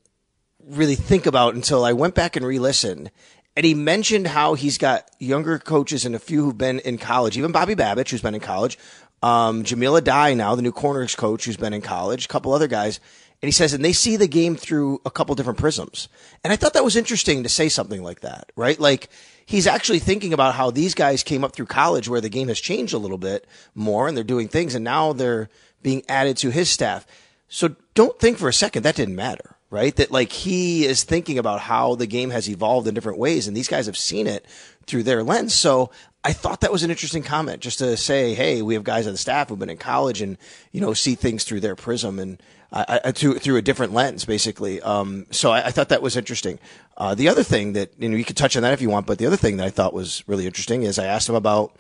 really 0.66 0.96
think 0.96 1.26
about 1.26 1.54
until 1.54 1.84
I 1.84 1.94
went 1.94 2.16
back 2.16 2.36
and 2.36 2.46
re-listened. 2.46 3.12
And 3.56 3.66
he 3.66 3.74
mentioned 3.74 4.28
how 4.28 4.56
he's 4.56 4.78
got 4.78 5.10
younger 5.20 5.60
coaches 5.60 6.06
and 6.06 6.16
a 6.16 6.20
few 6.20 6.44
who've 6.44 6.58
been 6.58 6.80
in 6.80 6.98
college, 6.98 7.38
even 7.38 7.52
Bobby 7.52 7.76
Babich, 7.76 8.10
who's 8.10 8.22
been 8.22 8.34
in 8.34 8.42
college, 8.42 8.80
um, 9.22 9.64
Jahmile 9.64 10.02
Addae 10.02 10.36
now, 10.36 10.56
the 10.56 10.62
new 10.62 10.72
corners 10.72 11.16
coach 11.16 11.46
who's 11.46 11.58
been 11.58 11.74
in 11.74 11.82
college, 11.82 12.26
a 12.26 12.28
couple 12.28 12.54
other 12.54 12.68
guys. 12.68 13.00
And 13.44 13.50
he 13.50 13.52
says, 13.52 13.74
and 13.74 13.84
they 13.84 13.92
see 13.92 14.16
the 14.16 14.30
game 14.30 14.56
through 14.56 15.02
a 15.06 15.12
couple 15.12 15.36
different 15.36 15.60
prisms. 15.60 16.08
And 16.46 16.54
I 16.54 16.56
thought 16.56 16.76
that 16.76 16.84
was 16.86 16.96
interesting 16.96 17.44
to 17.44 17.50
say 17.50 17.68
something 17.68 18.02
like 18.02 18.22
that, 18.22 18.50
right? 18.56 18.80
Like 18.80 19.10
he's 19.46 19.68
actually 19.68 20.00
thinking 20.00 20.32
about 20.32 20.56
how 20.56 20.72
these 20.72 20.94
guys 20.94 21.24
came 21.24 21.44
up 21.44 21.54
through 21.54 21.66
college 21.66 22.08
where 22.08 22.22
the 22.22 22.30
game 22.30 22.48
has 22.48 22.62
changed 22.62 22.94
a 22.94 22.98
little 22.98 23.18
bit 23.18 23.46
more 23.76 24.08
and 24.08 24.16
they're 24.16 24.24
doing 24.24 24.48
things 24.48 24.76
and 24.76 24.86
now 24.86 25.12
they're 25.12 25.50
being 25.82 26.04
added 26.08 26.38
to 26.38 26.52
his 26.52 26.70
staff. 26.70 27.06
So 27.50 27.76
don't 27.96 28.18
think 28.18 28.38
for 28.38 28.48
a 28.48 28.54
second 28.54 28.84
that 28.84 28.96
didn't 28.96 29.18
matter, 29.18 29.53
right? 29.74 29.96
That 29.96 30.12
like 30.12 30.32
he 30.32 30.86
is 30.86 31.04
thinking 31.04 31.40
about 31.40 31.60
how 31.60 31.96
the 31.96 32.06
game 32.06 32.30
has 32.30 32.48
evolved 32.48 32.88
in 32.88 32.94
different 32.94 33.18
ways 33.18 33.48
and 33.48 33.58
these 33.58 33.68
guys 33.68 33.88
have 33.88 33.98
seen 33.98 34.28
it 34.28 34.46
through 34.86 35.02
their 35.02 35.24
lens. 35.24 35.56
So 35.56 35.90
I 36.24 36.32
thought 36.32 36.62
that 36.62 36.72
was 36.72 36.84
an 36.84 36.92
interesting 36.92 37.24
comment 37.24 37.60
just 37.60 37.80
to 37.80 37.98
say, 37.98 38.36
Hey, 38.36 38.62
we 38.62 38.76
have 38.76 38.84
guys 38.84 39.08
on 39.08 39.14
the 39.14 39.18
staff 39.18 39.50
who've 39.50 39.58
been 39.58 39.72
in 39.72 39.78
college 39.78 40.22
and, 40.22 40.38
you 40.72 40.80
know, 40.80 40.94
see 40.94 41.16
things 41.16 41.44
through 41.44 41.62
their 41.62 41.76
prism. 41.76 42.20
And 42.20 42.40
I, 42.72 43.02
I, 43.06 43.12
through 43.14 43.40
through 43.40 43.58
a 43.58 43.64
different 43.64 43.94
lens, 43.94 44.26
basically. 44.26 44.80
Um, 44.82 45.26
so 45.32 45.52
I, 45.52 45.68
I, 45.68 45.72
thought 45.72 45.90
that 45.90 46.04
was 46.04 46.16
interesting. 46.18 46.60
Uh, 46.96 47.16
the 47.16 47.28
other 47.28 47.44
thing 47.44 47.74
that 47.74 47.94
you 48.00 48.10
know 48.10 48.18
you 48.18 48.26
could 48.26 48.38
touch 48.38 48.56
on 48.56 48.62
that 48.64 48.74
if 48.74 48.82
you 48.82 48.90
want, 48.90 49.06
but 49.06 49.18
the 49.18 49.26
other 49.26 49.38
thing 49.38 49.58
that 49.58 49.66
I 49.66 49.70
thought 49.70 49.94
was 49.94 50.24
really 50.28 50.46
interesting 50.46 50.84
is 50.84 50.98
I 50.98 51.06
asked 51.06 51.30
him 51.30 51.36
about 51.36 51.76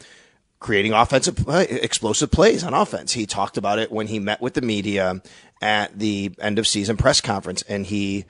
creating 0.63 0.93
offensive 0.93 1.47
explosive 1.47 2.31
plays 2.31 2.63
on 2.63 2.73
offense. 2.73 3.11
He 3.11 3.27
talked 3.27 3.57
about 3.57 3.77
it 3.77 3.91
when 3.91 4.07
he 4.07 4.17
met 4.17 4.41
with 4.41 4.55
the 4.55 4.61
media 4.61 5.21
at 5.61 5.99
the 5.99 6.31
end 6.39 6.57
of 6.57 6.65
season 6.65 6.97
press 6.97 7.21
conference, 7.21 7.61
and 7.63 7.85
he 7.85 8.25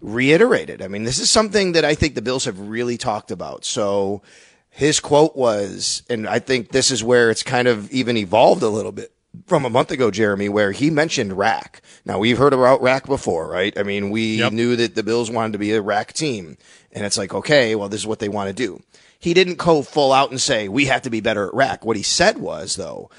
reiterated. 0.00 0.80
I 0.80 0.86
mean, 0.86 1.02
this 1.02 1.18
is 1.18 1.28
something 1.28 1.72
that 1.72 1.84
I 1.84 1.96
think 1.96 2.14
the 2.14 2.22
Bills 2.22 2.44
have 2.44 2.60
really 2.60 2.96
talked 2.96 3.32
about. 3.32 3.64
So 3.64 4.22
his 4.70 5.00
quote 5.00 5.34
was, 5.34 6.04
and 6.08 6.28
I 6.28 6.38
think 6.38 6.70
this 6.70 6.92
is 6.92 7.02
where 7.02 7.30
it's 7.30 7.42
kind 7.42 7.66
of 7.66 7.90
even 7.90 8.16
evolved 8.16 8.62
a 8.62 8.68
little 8.68 8.92
bit 8.92 9.10
from 9.46 9.64
a 9.64 9.70
month 9.70 9.90
ago, 9.90 10.10
Jeremy, 10.10 10.48
where 10.48 10.72
he 10.72 10.90
mentioned 10.90 11.36
rack. 11.36 11.82
Now 12.04 12.18
we've 12.18 12.38
heard 12.38 12.52
about 12.52 12.82
rack 12.82 13.06
before, 13.06 13.48
right? 13.48 13.76
I 13.78 13.82
mean, 13.82 14.10
we 14.10 14.36
yep. 14.36 14.52
knew 14.52 14.76
that 14.76 14.94
the 14.94 15.02
Bills 15.02 15.30
wanted 15.30 15.52
to 15.52 15.58
be 15.58 15.72
a 15.72 15.82
rack 15.82 16.12
team 16.12 16.56
and 16.92 17.04
it's 17.04 17.18
like, 17.18 17.34
okay, 17.34 17.74
well, 17.74 17.88
this 17.88 18.00
is 18.00 18.06
what 18.06 18.18
they 18.18 18.28
want 18.28 18.48
to 18.48 18.54
do. 18.54 18.82
He 19.20 19.34
didn't 19.34 19.58
go 19.58 19.82
full 19.82 20.12
out 20.12 20.30
and 20.30 20.40
say, 20.40 20.68
we 20.68 20.86
have 20.86 21.02
to 21.02 21.10
be 21.10 21.20
better 21.20 21.48
at 21.48 21.54
rack. 21.54 21.84
What 21.84 21.96
he 21.96 22.02
said 22.02 22.38
was 22.38 22.76
though, 22.76 23.10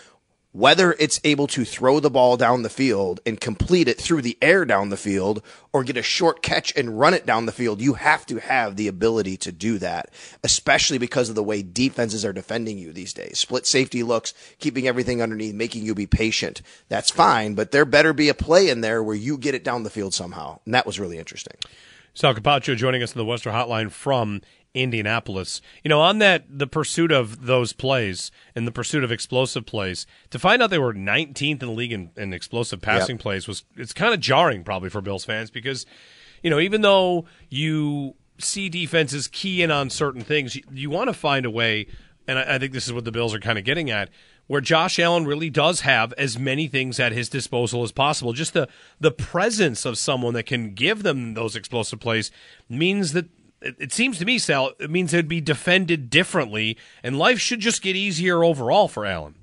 whether 0.52 0.94
it's 0.94 1.22
able 1.24 1.46
to 1.46 1.64
throw 1.64 2.00
the 2.00 2.10
ball 2.10 2.36
down 2.36 2.64
the 2.64 2.70
field 2.70 3.20
and 3.26 3.40
complete 3.40 3.88
it 3.88 4.00
through 4.00 4.22
the 4.22 4.38
air 4.42 4.66
down 4.66 4.90
the 4.90 4.98
field 4.98 5.44
or 5.72 5.84
get 5.84 5.96
a 5.96 6.02
short 6.02 6.42
catch 6.42 6.76
and 6.76 7.00
run 7.00 7.14
it 7.14 7.26
down 7.26 7.46
the 7.46 7.52
field, 7.52 7.80
you 7.80 7.94
have 7.94 8.26
to 8.26 8.40
have 8.40 8.76
the 8.76 8.88
ability 8.88 9.38
to 9.38 9.52
do 9.52 9.78
that, 9.78 10.10
especially 10.44 10.98
because 10.98 11.30
of 11.30 11.36
the 11.36 11.44
way 11.44 11.62
defenses 11.62 12.26
are 12.26 12.34
defending 12.34 12.80
you 12.80 12.92
these 12.92 13.14
days. 13.14 13.38
Split 13.38 13.68
safety 13.68 14.02
looks, 14.02 14.34
keeping 14.58 14.88
everything 14.88 15.22
underneath, 15.22 15.54
making 15.54 15.86
you 15.86 15.94
be 15.94 16.08
patient. 16.08 16.64
That's 16.88 17.12
fine, 17.12 17.54
but 17.54 17.72
there 17.72 17.86
better 17.86 18.14
be 18.14 18.30
a 18.30 18.34
play 18.34 18.70
in 18.70 18.82
there 18.82 19.04
where 19.04 19.16
you 19.16 19.38
get 19.38 19.54
it 19.54 19.64
down 19.64 19.84
the 19.84 19.90
field 19.92 20.16
somehow. 20.16 20.60
And 20.66 20.74
that 20.74 20.88
was 20.88 21.00
really 21.00 21.20
interesting. 21.20 21.58
Sal 22.16 22.34
Capaccio 22.34 22.76
joining 22.76 23.04
us 23.04 23.14
in 23.14 23.20
the 23.20 23.26
Western 23.26 23.54
Hotline 23.54 23.92
from 23.92 24.42
Indianapolis. 24.74 25.62
You 25.84 25.90
know, 25.90 26.02
on 26.02 26.20
that, 26.20 26.46
the 26.50 26.68
pursuit 26.68 27.12
of 27.12 27.46
those 27.46 27.74
plays 27.74 28.32
and 28.56 28.68
the 28.68 28.72
pursuit 28.72 29.04
of 29.04 29.12
explosive 29.12 29.66
plays, 29.66 30.06
to 30.30 30.40
find 30.40 30.62
out 30.62 30.70
they 30.70 30.80
were 30.80 30.94
19th 30.94 31.42
in 31.42 31.58
the 31.58 31.68
league 31.68 31.92
in, 31.92 32.12
in 32.16 32.34
explosive 32.34 32.82
passing 32.82 33.16
yep. 33.16 33.22
plays 33.22 33.48
was, 33.48 33.66
it's 33.76 33.94
kind 33.94 34.14
of 34.14 34.20
jarring 34.20 34.64
probably 34.64 34.90
for 34.90 35.02
Bills 35.02 35.26
fans 35.26 35.50
because, 35.50 35.86
you 36.44 36.50
know, 36.50 36.60
even 36.60 36.82
though 36.82 37.26
you 37.50 38.16
see 38.38 38.70
defenses 38.70 39.28
key 39.28 39.62
in 39.62 39.72
on 39.72 39.90
certain 39.90 40.22
things, 40.22 40.56
you, 40.56 40.64
you 40.72 40.90
want 40.90 41.10
to 41.10 41.14
find 41.14 41.46
a 41.46 41.52
way, 41.52 41.88
and 42.28 42.38
I, 42.38 42.56
I 42.56 42.60
think 42.60 42.74
this 42.74 42.88
is 42.88 42.94
what 42.94 43.06
the 43.06 43.12
Bills 43.12 43.34
are 43.34 43.40
kind 43.40 43.58
of 43.58 43.66
getting 43.66 43.90
at, 43.90 44.10
where 44.50 44.62
Josh 44.62 44.98
Allen 44.98 45.26
really 45.26 45.52
does 45.52 45.82
have 45.82 46.12
as 46.14 46.40
many 46.40 46.68
things 46.68 47.00
at 47.00 47.12
his 47.12 47.30
disposal 47.30 47.84
as 47.84 47.92
possible. 47.92 48.34
Just 48.34 48.54
the 48.54 48.68
the 49.00 49.12
presence 49.12 49.86
of 49.86 49.96
someone 49.96 50.34
that 50.34 50.48
can 50.48 50.74
give 50.74 51.04
them 51.04 51.36
those 51.36 51.56
explosive 51.56 52.00
plays 52.00 52.32
means 52.68 53.14
that 53.14 53.30
it, 53.62 53.76
it 53.80 53.94
seems 53.94 54.18
to 54.20 54.26
me, 54.26 54.38
Sal, 54.38 54.72
it 54.80 54.90
means 54.90 55.14
it'd 55.14 55.28
be 55.28 55.42
defended 55.42 56.10
differently, 56.10 56.78
and 57.04 57.18
life 57.18 57.40
should 57.40 57.60
just 57.60 57.82
get 57.82 57.96
easier 57.96 58.44
overall 58.44 58.88
for 58.88 59.06
Allen. 59.06 59.36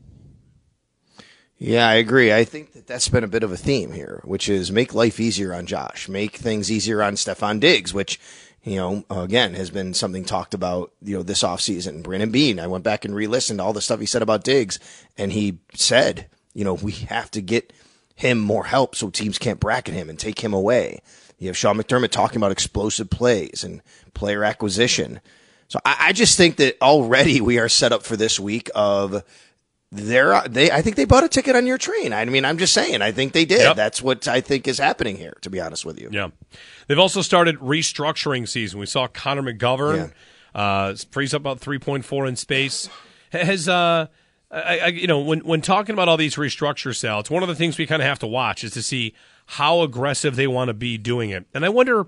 Yeah, 1.59 1.89
I 1.89 1.95
agree. 1.95 2.33
I 2.33 2.45
think 2.45 2.73
that 2.75 2.87
that's 2.87 3.09
been 3.09 3.25
a 3.25 3.29
bit 3.29 3.43
of 3.43 3.51
a 3.51 3.57
theme 3.57 3.93
here, 3.93 4.21
which 4.25 4.49
is 4.49 4.71
make 4.71 4.95
life 4.95 5.19
easier 5.19 5.55
on 5.55 5.65
Josh, 5.67 6.09
make 6.09 6.37
things 6.37 6.71
easier 6.71 7.03
on 7.03 7.15
Stefon 7.15 7.61
Diggs, 7.61 7.95
which, 7.95 8.21
you 8.63 8.77
know, 8.77 9.05
again, 9.09 9.55
has 9.55 9.71
been 9.71 9.95
something 9.95 10.25
talked 10.25 10.53
about, 10.53 10.93
you 11.03 11.17
know, 11.17 11.23
this 11.23 11.43
offseason. 11.43 12.03
Brandon 12.03 12.31
Beane, 12.31 12.61
I 12.61 12.67
went 12.67 12.85
back 12.85 13.07
and 13.07 13.15
re-listened 13.15 13.59
to 13.59 13.65
all 13.65 13.73
the 13.73 13.81
stuff 13.81 14.01
he 14.01 14.07
said 14.07 14.21
about 14.21 14.45
Diggs, 14.45 14.79
and 15.17 15.33
he 15.33 15.59
said, 15.73 16.27
you 16.53 16.65
know, 16.65 16.75
we 16.75 16.93
have 16.93 17.31
to 17.31 17.41
get 17.41 17.73
him 18.15 18.39
more 18.39 18.65
help 18.65 18.95
so 18.95 19.09
teams 19.09 19.39
can't 19.39 19.61
bracket 19.61 19.95
him 19.95 20.11
and 20.11 20.19
take 20.19 20.41
him 20.41 20.53
away. 20.53 21.01
You 21.39 21.49
have 21.49 21.57
Sean 21.57 21.77
McDermott 21.77 22.11
talking 22.11 22.39
about 22.39 22.53
explosive 22.53 23.11
plays 23.11 23.63
and 23.63 23.83
player 24.15 24.43
acquisition. 24.43 25.21
So 25.69 25.79
I, 25.85 25.97
I 26.01 26.13
just 26.13 26.37
think 26.37 26.57
that 26.57 26.81
already 26.81 27.41
we 27.41 27.59
are 27.59 27.69
set 27.69 27.93
up 27.93 28.03
for 28.03 28.17
this 28.17 28.41
week 28.41 28.71
of 28.75 29.23
they're 29.93 30.43
they 30.49 30.71
I 30.71 30.83
think 30.83 30.97
they 30.97 31.05
bought 31.05 31.25
a 31.25 31.29
ticket 31.29 31.55
on 31.55 31.67
your 31.67 31.79
train. 31.79 32.13
I 32.13 32.25
mean, 32.25 32.45
I'm 32.45 32.59
just 32.59 32.73
saying, 32.73 33.03
I 33.03 33.13
think 33.13 33.33
they 33.33 33.45
did. 33.45 33.61
Yep. 33.61 33.77
That's 33.77 34.03
what 34.03 34.27
I 34.27 34.41
think 34.41 34.67
is 34.67 34.79
happening 34.79 35.17
here, 35.17 35.37
to 35.43 35.51
be 35.51 35.61
honest 35.61 35.85
with 35.85 36.01
you. 36.01 36.09
Yeah. 36.11 36.29
They've 36.87 36.99
also 36.99 37.23
started 37.23 37.59
restructuring 37.59 38.49
season. 38.49 38.81
We 38.81 38.87
saw 38.87 39.07
Connor 39.07 39.43
McGovern. 39.43 40.13
Yeah. 40.55 40.61
Uh, 40.61 40.97
frees 41.11 41.35
up 41.35 41.43
about 41.43 41.61
3.4 41.61 42.27
in 42.27 42.35
space. 42.35 42.89
Has 43.31 43.69
uh, 43.69 44.07
I, 44.51 44.79
I, 44.79 44.87
you 44.87 45.07
know, 45.07 45.21
when 45.21 45.41
when 45.41 45.61
talking 45.61 45.93
about 45.93 46.09
all 46.09 46.17
these 46.17 46.37
restructure 46.37 46.97
sales, 46.97 47.31
one 47.31 47.43
of 47.43 47.49
the 47.49 47.55
things 47.55 47.77
we 47.77 47.87
kind 47.87 48.01
of 48.01 48.09
have 48.09 48.21
to 48.21 48.27
watch 48.27 48.65
is 48.65 48.73
to 48.73 48.83
see 48.83 49.15
how 49.47 49.83
aggressive 49.83 50.37
they 50.37 50.47
want 50.47 50.69
to 50.69 50.75
be 50.75 50.99
doing 50.99 51.31
it. 51.31 51.47
And 51.55 51.65
I 51.65 51.69
wonder 51.69 52.07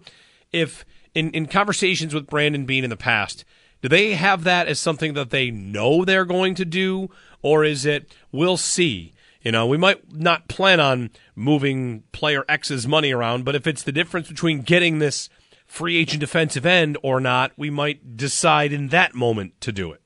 if 0.53 0.85
in 1.15 1.31
in 1.31 1.47
conversations 1.47 2.15
with 2.15 2.27
Brandon 2.27 2.67
Beane 2.67 2.85
in 2.85 2.91
the 2.91 2.97
past, 2.97 3.45
do 3.83 3.89
they 3.89 4.15
have 4.15 4.45
that 4.45 4.67
as 4.67 4.79
something 4.79 5.15
that 5.15 5.31
they 5.31 5.51
know 5.51 6.05
they're 6.05 6.25
going 6.25 6.55
to 6.57 6.65
do, 6.65 7.11
or 7.43 7.65
is 7.65 7.87
it 7.87 8.13
we'll 8.33 8.57
see? 8.57 9.13
You 9.41 9.53
know, 9.53 9.67
we 9.67 9.77
might 9.77 10.13
not 10.13 10.49
plan 10.49 10.81
on 10.81 11.11
moving 11.37 12.03
player 12.13 12.45
X's 12.49 12.89
money 12.89 13.13
around, 13.13 13.45
but 13.45 13.55
if 13.55 13.67
it's 13.67 13.85
the 13.85 13.93
difference 13.93 14.29
between 14.29 14.63
getting 14.63 14.99
this 14.99 15.29
free 15.65 15.97
agent 15.97 16.21
defensive 16.21 16.67
end 16.67 16.99
or 17.03 17.21
not, 17.21 17.53
we 17.57 17.71
might 17.71 18.17
decide 18.17 18.73
in 18.73 18.89
that 18.89 19.15
moment 19.15 19.61
to 19.61 19.71
do 19.71 19.93
it. 19.93 20.03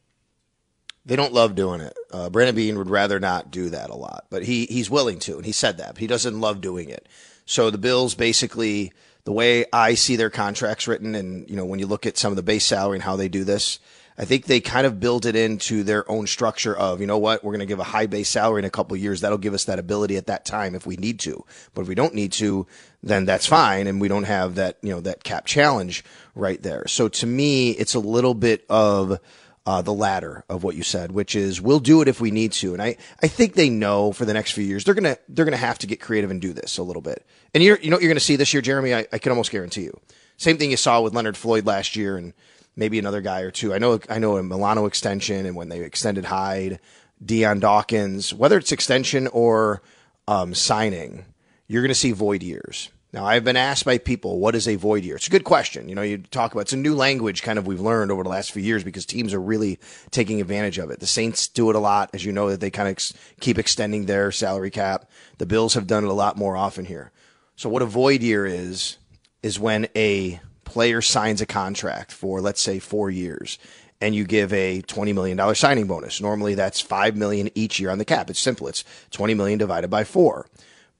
They 1.04 1.16
don't 1.16 1.32
love 1.32 1.54
doing 1.54 1.80
it. 1.80 1.97
Uh, 2.11 2.30
Brandon 2.30 2.54
Beane 2.54 2.78
would 2.78 2.90
rather 2.90 3.18
not 3.18 3.50
do 3.50 3.71
that 3.71 3.90
a 3.90 3.94
lot, 3.94 4.26
but 4.30 4.44
he 4.44 4.66
he's 4.66 4.88
willing 4.90 5.18
to, 5.21 5.37
and 5.37 5.44
he 5.44 5.52
said 5.52 5.78
that. 5.78 5.94
But 5.94 5.99
he 6.00 6.06
doesn't 6.06 6.40
love 6.40 6.61
doing 6.61 6.88
it. 6.90 7.09
So 7.44 7.71
the 7.71 7.78
Bills 7.78 8.14
basically, 8.14 8.92
the 9.25 9.32
way 9.32 9.64
I 9.73 9.94
see 9.94 10.16
their 10.16 10.30
contracts 10.30 10.87
written, 10.87 11.14
and 11.14 11.49
you 11.50 11.56
know, 11.56 11.64
when 11.64 11.80
you 11.80 11.87
look 11.87 12.06
at 12.06 12.18
some 12.18 12.32
of 12.32 12.37
the 12.37 12.42
base 12.42 12.64
salary 12.64 12.97
and 12.97 13.02
how 13.02 13.16
they 13.16 13.28
do 13.28 13.42
this, 13.42 13.80
I 14.18 14.25
think 14.25 14.44
they 14.44 14.61
kind 14.61 14.87
of 14.87 15.00
build 15.00 15.26
it 15.26 15.35
into 15.35 15.82
their 15.82 16.09
own 16.11 16.26
structure 16.26 16.76
of, 16.76 17.00
you 17.00 17.06
know 17.06 17.18
what, 17.18 17.42
we're 17.42 17.52
going 17.52 17.61
to 17.61 17.66
give 17.66 17.80
a 17.80 17.85
high 17.85 18.06
base 18.06 18.28
salary 18.28 18.61
in 18.61 18.64
a 18.64 18.71
couple 18.71 18.97
years. 18.97 19.21
That'll 19.21 19.38
give 19.38 19.54
us 19.54 19.64
that 19.64 19.78
ability 19.78 20.16
at 20.16 20.26
that 20.26 20.44
time 20.44 20.75
if 20.75 20.87
we 20.87 20.97
need 20.97 21.18
to. 21.21 21.44
But 21.75 21.82
if 21.82 21.88
we 21.88 21.94
don't 21.94 22.14
need 22.14 22.32
to, 22.32 22.66
then 23.02 23.25
that's 23.25 23.47
fine. 23.47 23.87
And 23.87 24.00
we 24.00 24.09
don't 24.09 24.25
have 24.25 24.56
that, 24.56 24.76
you 24.82 24.90
know, 24.90 25.00
that 25.00 25.25
cap 25.25 25.47
challenge 25.47 26.04
right 26.35 26.62
there. 26.62 26.87
So 26.88 27.09
to 27.09 27.26
me, 27.26 27.71
it's 27.71 27.94
a 27.94 28.00
little 28.00 28.35
bit 28.35 28.64
of, 28.68 29.18
uh, 29.64 29.83
the 29.83 29.92
latter 29.92 30.45
of 30.49 30.64
what 30.64 30.75
you 30.75 30.83
said, 30.83 31.12
which 31.12 31.37
is 31.37 31.61
we'll 31.61 31.81
do 31.81 32.02
it 32.02 32.09
if 32.09 32.21
we 32.21 32.31
need 32.31 32.52
to. 32.52 32.73
And 32.73 32.83
I, 32.83 32.97
I 33.23 33.28
think 33.28 33.54
they 33.54 33.71
know 33.71 34.12
for 34.12 34.25
the 34.25 34.35
next 34.35 34.52
few 34.52 34.64
years 34.64 34.85
they're 34.85 34.95
gonna 34.95 35.19
they're 35.28 35.45
gonna 35.45 35.57
have 35.57 35.78
to 35.81 35.87
get 35.87 36.00
creative 36.00 36.31
and 36.31 36.40
do 36.40 36.52
this 36.52 36.78
a 36.78 36.83
little 36.83 37.02
bit. 37.02 37.25
And 37.54 37.62
you're 37.62 37.78
you 37.78 37.90
know 37.90 37.97
what 37.97 38.02
you're 38.02 38.11
gonna 38.11 38.21
see 38.21 38.37
this 38.37 38.52
year, 38.52 38.62
Jeremy. 38.62 38.95
I, 38.95 39.07
I 39.12 39.19
can 39.19 39.31
almost 39.31 39.50
guarantee 39.50 39.83
you. 39.83 39.99
Same 40.37 40.59
thing 40.59 40.71
you 40.71 40.76
saw 40.76 41.00
with 41.00 41.14
Leonard 41.14 41.37
Floyd 41.37 41.66
last 41.66 41.95
year, 41.95 42.16
and 42.16 42.33
maybe 42.75 42.99
another 42.99 43.21
guy 43.21 43.42
or 43.42 43.50
two. 43.50 43.73
I 43.73 43.78
know 43.78 44.00
I 44.09 44.19
know 44.19 44.37
a 44.37 44.42
Milano 44.42 44.87
extension, 44.87 45.47
and 45.47 45.54
when 45.54 45.69
they 45.69 45.81
extended 45.81 46.25
Hyde, 46.25 46.81
Dion 47.25 47.61
Dawkins, 47.61 48.35
whether 48.35 48.59
it's 48.59 48.73
extension 48.73 49.28
or 49.28 49.83
um, 50.26 50.54
signing, 50.54 51.25
you're 51.69 51.83
gonna 51.83 51.95
see 51.95 52.11
void 52.11 52.42
years. 52.42 52.90
Now, 53.12 53.26
I've 53.26 53.45
been 53.45 53.59
asked 53.59 53.85
by 53.85 53.99
people, 53.99 54.38
what 54.38 54.54
is 54.54 54.66
a 54.66 54.76
void 54.76 55.04
year? 55.04 55.16
It's 55.16 55.26
a 55.26 55.31
good 55.31 55.45
question. 55.45 55.87
You 55.87 55.95
know, 55.95 56.00
you 56.00 56.19
talk 56.19 56.52
about 56.52 56.62
it's 56.62 56.73
a 56.73 56.78
new 56.78 56.95
language 56.95 57.42
kind 57.42 57.59
of 57.59 57.66
we've 57.66 57.81
learned 57.81 58.11
over 58.11 58.23
the 58.23 58.31
last 58.31 58.52
few 58.52 58.62
years 58.62 58.85
because 58.85 59.04
teams 59.04 59.35
are 59.35 59.40
really 59.40 59.78
taking 60.11 60.40
advantage 60.40 60.78
of 60.78 60.90
it. 60.90 60.99
The 60.99 61.07
Saints 61.07 61.47
do 61.47 61.69
it 61.69 61.76
a 61.76 61.78
lot, 61.78 62.09
as 62.14 62.25
you 62.25 62.33
know, 62.33 62.49
that 62.49 62.61
they 62.61 62.71
kind 62.71 62.88
of 62.88 62.92
ex- 62.92 63.12
keep 63.38 63.59
extending 63.59 64.07
their 64.07 64.33
salary 64.33 64.71
cap. 64.71 65.11
The 65.37 65.45
Bills 65.45 65.75
have 65.75 65.87
done 65.87 66.04
it 66.04 66.11
a 66.11 66.14
lot 66.14 66.38
more 66.38 66.57
often 66.57 66.87
here. 66.87 67.12
So, 67.54 67.69
what 67.69 67.83
a 67.83 67.87
void 67.87 68.23
year 68.23 68.47
is, 68.47 68.97
is 69.42 69.61
when 69.61 69.88
a 69.95 70.40
player 70.64 71.02
signs 71.02 71.42
a 71.42 71.47
contract 71.47 72.12
for, 72.12 72.40
let's 72.40 72.62
say, 72.62 72.78
four 72.78 73.11
years 73.11 73.59
and 74.00 74.14
you 74.14 74.25
give 74.25 74.54
a 74.54 74.81
$20 74.83 75.14
million 75.14 75.54
signing 75.54 75.87
bonus. 75.87 76.21
Normally 76.21 76.54
that's 76.54 76.81
5 76.81 77.14
million 77.14 77.50
each 77.54 77.78
year 77.78 77.90
on 77.90 77.99
the 77.99 78.04
cap. 78.04 78.31
It's 78.31 78.40
simple. 78.40 78.69
It's 78.69 78.85
20 79.11 79.35
million 79.35 79.59
divided 79.59 79.90
by 79.90 80.02
four. 80.02 80.47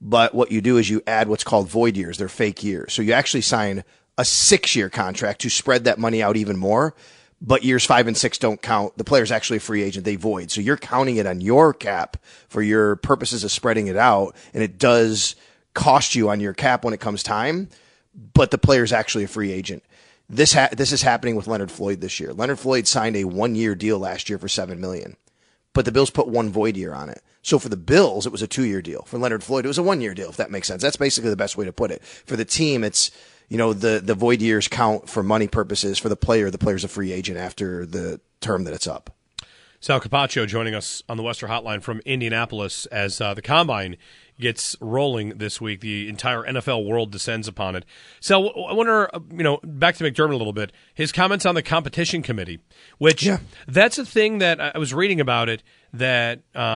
But 0.05 0.35
what 0.35 0.51
you 0.51 0.59
do 0.59 0.77
is 0.77 0.89
you 0.89 1.01
add 1.07 1.29
what's 1.29 1.45
called 1.45 1.69
void 1.69 1.95
years. 1.95 2.17
They're 2.17 2.27
fake 2.27 2.61
years. 2.61 2.91
So 2.93 3.01
you 3.01 3.13
actually 3.13 3.41
sign 3.41 3.85
a 4.17 4.25
six 4.25 4.75
year 4.75 4.89
contract 4.89 5.41
to 5.41 5.49
spread 5.49 5.85
that 5.85 5.97
money 5.97 6.21
out 6.21 6.35
even 6.35 6.57
more. 6.57 6.93
But 7.41 7.63
years 7.63 7.85
five 7.85 8.07
and 8.07 8.15
six 8.15 8.37
don't 8.37 8.61
count. 8.61 8.97
The 8.97 9.05
player's 9.05 9.31
actually 9.31 9.57
a 9.57 9.61
free 9.61 9.81
agent. 9.81 10.03
They 10.03 10.17
void. 10.17 10.51
So 10.51 10.59
you're 10.59 10.77
counting 10.77 11.15
it 11.15 11.25
on 11.25 11.39
your 11.39 11.73
cap 11.73 12.17
for 12.49 12.61
your 12.61 12.97
purposes 12.97 13.45
of 13.45 13.51
spreading 13.51 13.87
it 13.87 13.95
out. 13.95 14.35
And 14.53 14.61
it 14.61 14.77
does 14.77 15.35
cost 15.73 16.15
you 16.15 16.29
on 16.29 16.41
your 16.41 16.53
cap 16.53 16.83
when 16.83 16.93
it 16.93 16.99
comes 16.99 17.23
time. 17.23 17.69
But 18.33 18.51
the 18.51 18.57
player's 18.57 18.91
actually 18.91 19.23
a 19.23 19.29
free 19.29 19.53
agent. 19.53 19.83
This 20.29 20.53
ha- 20.53 20.69
this 20.71 20.91
is 20.91 21.01
happening 21.01 21.35
with 21.35 21.47
Leonard 21.47 21.71
Floyd 21.71 22.01
this 22.01 22.19
year. 22.19 22.33
Leonard 22.33 22.59
Floyd 22.59 22.87
signed 22.87 23.15
a 23.15 23.23
one 23.23 23.55
year 23.55 23.73
deal 23.73 23.99
last 23.99 24.29
year 24.29 24.37
for 24.37 24.47
seven 24.47 24.79
million, 24.79 25.17
but 25.73 25.85
the 25.85 25.91
Bills 25.91 26.09
put 26.09 26.27
one 26.27 26.49
void 26.49 26.77
year 26.77 26.93
on 26.93 27.09
it. 27.09 27.21
So 27.43 27.59
for 27.59 27.69
the 27.69 27.77
Bills, 27.77 28.25
it 28.25 28.31
was 28.31 28.41
a 28.41 28.47
two 28.47 28.63
year 28.63 28.81
deal. 28.81 29.03
For 29.03 29.19
Leonard 29.19 29.43
Floyd, 29.43 29.65
it 29.65 29.67
was 29.67 29.77
a 29.77 29.83
one 29.83 30.01
year 30.01 30.15
deal, 30.15 30.29
if 30.29 30.37
that 30.37 30.49
makes 30.49 30.67
sense. 30.67 30.81
That's 30.81 30.95
basically 30.95 31.29
the 31.29 31.35
best 31.35 31.57
way 31.57 31.65
to 31.65 31.73
put 31.73 31.91
it. 31.91 32.03
For 32.03 32.35
the 32.35 32.45
team, 32.45 32.83
it's, 32.83 33.11
you 33.49 33.57
know, 33.57 33.73
the, 33.73 34.01
the 34.03 34.15
void 34.15 34.41
years 34.41 34.67
count 34.67 35.09
for 35.09 35.21
money 35.21 35.47
purposes. 35.47 35.99
For 35.99 36.09
the 36.09 36.15
player, 36.15 36.49
the 36.49 36.57
player's 36.57 36.83
a 36.83 36.87
free 36.87 37.11
agent 37.11 37.37
after 37.37 37.85
the 37.85 38.19
term 38.39 38.63
that 38.63 38.73
it's 38.73 38.87
up. 38.87 39.13
Sal 39.81 39.99
Capaccio 39.99 40.47
joining 40.47 40.73
us 40.73 41.03
on 41.09 41.17
the 41.17 41.23
Western 41.23 41.49
Hotline 41.49 41.81
from 41.81 41.99
Indianapolis 42.05 42.85
as 42.85 43.19
uh, 43.19 43.33
the 43.33 43.41
combine 43.41 43.97
gets 44.39 44.77
rolling 44.79 45.37
this 45.37 45.59
week. 45.59 45.81
The 45.81 46.07
entire 46.07 46.43
NFL 46.43 46.87
world 46.87 47.11
descends 47.11 47.49
upon 47.49 47.75
it. 47.75 47.83
So 48.21 48.47
I 48.47 48.71
wonder, 48.71 49.13
uh, 49.13 49.19
you 49.29 49.43
know, 49.43 49.59
back 49.61 49.97
to 49.97 50.05
McDermott 50.05 50.35
a 50.35 50.37
little 50.37 50.53
bit. 50.53 50.71
His 50.93 51.11
comments 51.11 51.45
on 51.45 51.55
the 51.55 51.61
competition 51.61 52.21
committee, 52.21 52.61
which 52.97 53.23
yeah. 53.23 53.39
that's 53.67 53.97
a 53.97 54.05
thing 54.05 54.37
that 54.37 54.61
I 54.61 54.77
was 54.77 54.93
reading 54.93 55.19
about 55.19 55.49
it 55.49 55.61
that. 55.91 56.39
Uh, 56.55 56.75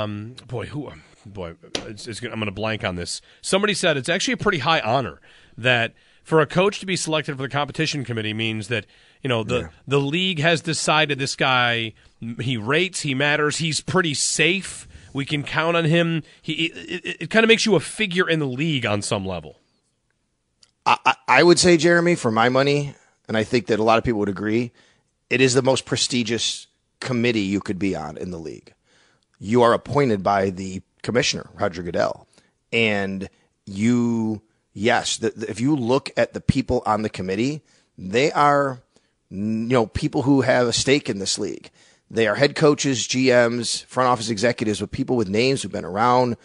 Um, 0.00 0.36
boy, 0.46 0.66
who, 0.66 0.90
boy, 1.26 1.54
it's, 1.86 2.06
it's, 2.06 2.22
I'm 2.22 2.30
going 2.30 2.46
to 2.46 2.50
blank 2.50 2.84
on 2.84 2.96
this. 2.96 3.20
Somebody 3.40 3.74
said 3.74 3.96
it's 3.96 4.08
actually 4.08 4.34
a 4.34 4.38
pretty 4.38 4.58
high 4.58 4.80
honor 4.80 5.20
that 5.56 5.94
for 6.22 6.40
a 6.40 6.46
coach 6.46 6.80
to 6.80 6.86
be 6.86 6.96
selected 6.96 7.36
for 7.36 7.42
the 7.42 7.48
competition 7.48 8.04
committee 8.04 8.32
means 8.32 8.68
that 8.68 8.86
you 9.22 9.28
know 9.28 9.42
the 9.42 9.60
yeah. 9.60 9.68
the 9.86 10.00
league 10.00 10.38
has 10.38 10.60
decided 10.60 11.18
this 11.18 11.36
guy 11.36 11.92
he 12.40 12.56
rates, 12.56 13.00
he 13.00 13.14
matters, 13.14 13.58
he's 13.58 13.80
pretty 13.80 14.14
safe. 14.14 14.86
We 15.12 15.24
can 15.24 15.42
count 15.42 15.76
on 15.76 15.86
him. 15.86 16.22
He 16.40 16.66
it, 16.66 17.04
it, 17.04 17.16
it 17.22 17.30
kind 17.30 17.44
of 17.44 17.48
makes 17.48 17.66
you 17.66 17.74
a 17.74 17.80
figure 17.80 18.28
in 18.28 18.38
the 18.38 18.46
league 18.46 18.86
on 18.86 19.02
some 19.02 19.26
level. 19.26 19.56
I, 20.86 21.14
I 21.28 21.42
would 21.42 21.58
say, 21.58 21.76
Jeremy, 21.76 22.14
for 22.14 22.30
my 22.30 22.48
money, 22.48 22.94
and 23.28 23.36
I 23.36 23.44
think 23.44 23.66
that 23.66 23.78
a 23.78 23.82
lot 23.82 23.98
of 23.98 24.04
people 24.04 24.18
would 24.20 24.30
agree, 24.30 24.72
it 25.28 25.40
is 25.40 25.54
the 25.54 25.62
most 25.62 25.84
prestigious 25.84 26.66
committee 27.00 27.42
you 27.42 27.60
could 27.60 27.78
be 27.78 27.94
on 27.94 28.16
in 28.16 28.30
the 28.30 28.38
league 28.38 28.72
you 29.40 29.62
are 29.62 29.72
appointed 29.72 30.22
by 30.22 30.50
the 30.50 30.82
commissioner, 31.02 31.48
Roger 31.54 31.82
Goodell. 31.82 32.28
And 32.72 33.28
you, 33.66 34.42
yes, 34.72 35.16
the, 35.16 35.30
the, 35.30 35.50
if 35.50 35.60
you 35.60 35.74
look 35.74 36.10
at 36.16 36.34
the 36.34 36.40
people 36.40 36.82
on 36.86 37.02
the 37.02 37.08
committee, 37.08 37.62
they 37.96 38.30
are, 38.30 38.82
you 39.30 39.38
know, 39.38 39.86
people 39.86 40.22
who 40.22 40.42
have 40.42 40.68
a 40.68 40.72
stake 40.72 41.08
in 41.08 41.18
this 41.18 41.38
league. 41.38 41.70
They 42.10 42.26
are 42.26 42.34
head 42.34 42.54
coaches, 42.54 43.08
GMs, 43.08 43.84
front 43.86 44.08
office 44.08 44.30
executives 44.30 44.80
with 44.80 44.90
people 44.90 45.16
with 45.16 45.28
names 45.28 45.62
who've 45.62 45.72
been 45.72 45.84
around. 45.84 46.36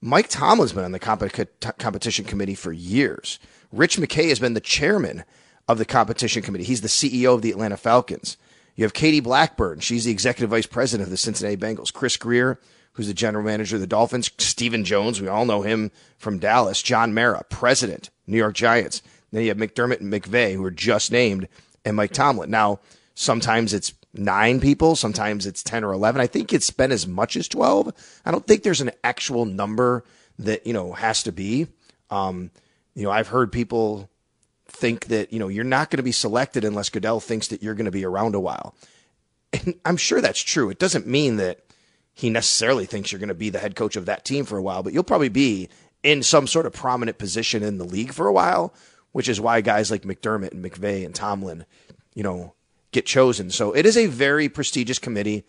Mike 0.00 0.28
Tomlin's 0.28 0.72
been 0.72 0.84
on 0.84 0.92
the 0.92 0.98
comp- 0.98 1.32
competition 1.78 2.24
committee 2.24 2.54
for 2.54 2.72
years. 2.72 3.38
Rich 3.72 3.96
McKay 3.98 4.28
has 4.28 4.40
been 4.40 4.54
the 4.54 4.60
chairman 4.60 5.24
of 5.68 5.78
the 5.78 5.84
competition 5.84 6.42
committee. 6.42 6.64
He's 6.64 6.82
the 6.82 6.88
CEO 6.88 7.34
of 7.34 7.42
the 7.42 7.50
Atlanta 7.50 7.76
Falcons. 7.76 8.36
You 8.76 8.84
have 8.84 8.92
Katie 8.92 9.20
Blackburn. 9.20 9.80
She's 9.80 10.04
the 10.04 10.12
executive 10.12 10.50
vice 10.50 10.66
president 10.66 11.06
of 11.06 11.10
the 11.10 11.16
Cincinnati 11.16 11.56
Bengals. 11.56 11.92
Chris 11.92 12.16
Grier, 12.16 12.60
who's 12.92 13.08
the 13.08 13.14
general 13.14 13.44
manager 13.44 13.76
of 13.76 13.80
the 13.80 13.86
Dolphins. 13.86 14.30
Stephen 14.38 14.84
Jones, 14.84 15.20
we 15.20 15.28
all 15.28 15.46
know 15.46 15.62
him 15.62 15.90
from 16.18 16.38
Dallas. 16.38 16.82
John 16.82 17.12
Mara, 17.14 17.44
president, 17.48 18.10
New 18.26 18.36
York 18.36 18.54
Giants. 18.54 19.02
Then 19.32 19.42
you 19.42 19.48
have 19.48 19.56
McDermott 19.56 20.00
and 20.00 20.12
McVay, 20.12 20.54
who 20.54 20.64
are 20.64 20.70
just 20.70 21.10
named, 21.10 21.48
and 21.84 21.96
Mike 21.96 22.12
Tomlin. 22.12 22.50
Now, 22.50 22.80
Sometimes 23.18 23.72
it's 23.72 23.94
nine 24.12 24.60
people, 24.60 24.94
sometimes 24.94 25.46
it's 25.46 25.62
10 25.62 25.84
or 25.84 25.92
11. 25.94 26.20
I 26.20 26.26
think 26.26 26.52
it's 26.52 26.70
been 26.70 26.92
as 26.92 27.06
much 27.06 27.34
as 27.34 27.48
12. 27.48 28.20
I 28.26 28.30
don't 28.30 28.46
think 28.46 28.62
there's 28.62 28.82
an 28.82 28.90
actual 29.02 29.46
number 29.46 30.04
that, 30.38 30.66
you 30.66 30.74
know, 30.74 30.92
has 30.92 31.22
to 31.22 31.32
be. 31.32 31.66
Um, 32.10 32.50
you 32.94 33.04
know, 33.04 33.10
I've 33.10 33.28
heard 33.28 33.50
people 33.50 34.10
think 34.76 35.06
that, 35.06 35.32
you 35.32 35.38
know, 35.38 35.48
you're 35.48 35.64
not 35.64 35.90
going 35.90 35.98
to 35.98 36.02
be 36.02 36.12
selected 36.12 36.64
unless 36.64 36.90
Goodell 36.90 37.20
thinks 37.20 37.48
that 37.48 37.62
you're 37.62 37.74
going 37.74 37.86
to 37.86 37.90
be 37.90 38.04
around 38.04 38.34
a 38.34 38.40
while. 38.40 38.74
And 39.52 39.74
I'm 39.84 39.96
sure 39.96 40.20
that's 40.20 40.42
true. 40.42 40.70
It 40.70 40.78
doesn't 40.78 41.06
mean 41.06 41.36
that 41.36 41.60
he 42.12 42.30
necessarily 42.30 42.86
thinks 42.86 43.12
you're 43.12 43.18
going 43.18 43.28
to 43.28 43.34
be 43.34 43.50
the 43.50 43.58
head 43.58 43.76
coach 43.76 43.96
of 43.96 44.06
that 44.06 44.24
team 44.24 44.44
for 44.44 44.56
a 44.56 44.62
while, 44.62 44.82
but 44.82 44.92
you'll 44.92 45.02
probably 45.02 45.28
be 45.28 45.68
in 46.02 46.22
some 46.22 46.46
sort 46.46 46.66
of 46.66 46.72
prominent 46.72 47.18
position 47.18 47.62
in 47.62 47.78
the 47.78 47.84
league 47.84 48.12
for 48.12 48.26
a 48.26 48.32
while, 48.32 48.74
which 49.12 49.28
is 49.28 49.40
why 49.40 49.60
guys 49.60 49.90
like 49.90 50.02
McDermott 50.02 50.52
and 50.52 50.64
McVay 50.64 51.04
and 51.04 51.14
Tomlin, 51.14 51.64
you 52.14 52.22
know, 52.22 52.54
get 52.92 53.06
chosen. 53.06 53.50
So 53.50 53.72
it 53.72 53.86
is 53.86 53.96
a 53.96 54.06
very 54.06 54.48
prestigious 54.48 54.98
committee. 54.98 55.44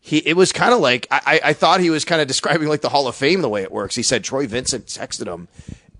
He, 0.00 0.18
it 0.18 0.36
was 0.36 0.50
kind 0.52 0.74
of 0.74 0.80
like 0.80 1.06
I, 1.10 1.40
I 1.44 1.52
thought 1.52 1.80
he 1.80 1.90
was 1.90 2.04
kind 2.04 2.20
of 2.20 2.26
describing 2.26 2.68
like 2.68 2.80
the 2.80 2.88
Hall 2.88 3.06
of 3.06 3.14
Fame 3.14 3.40
the 3.40 3.48
way 3.48 3.62
it 3.62 3.70
works. 3.70 3.94
He 3.94 4.02
said 4.02 4.24
Troy 4.24 4.48
Vincent 4.48 4.86
texted 4.86 5.32
him 5.32 5.46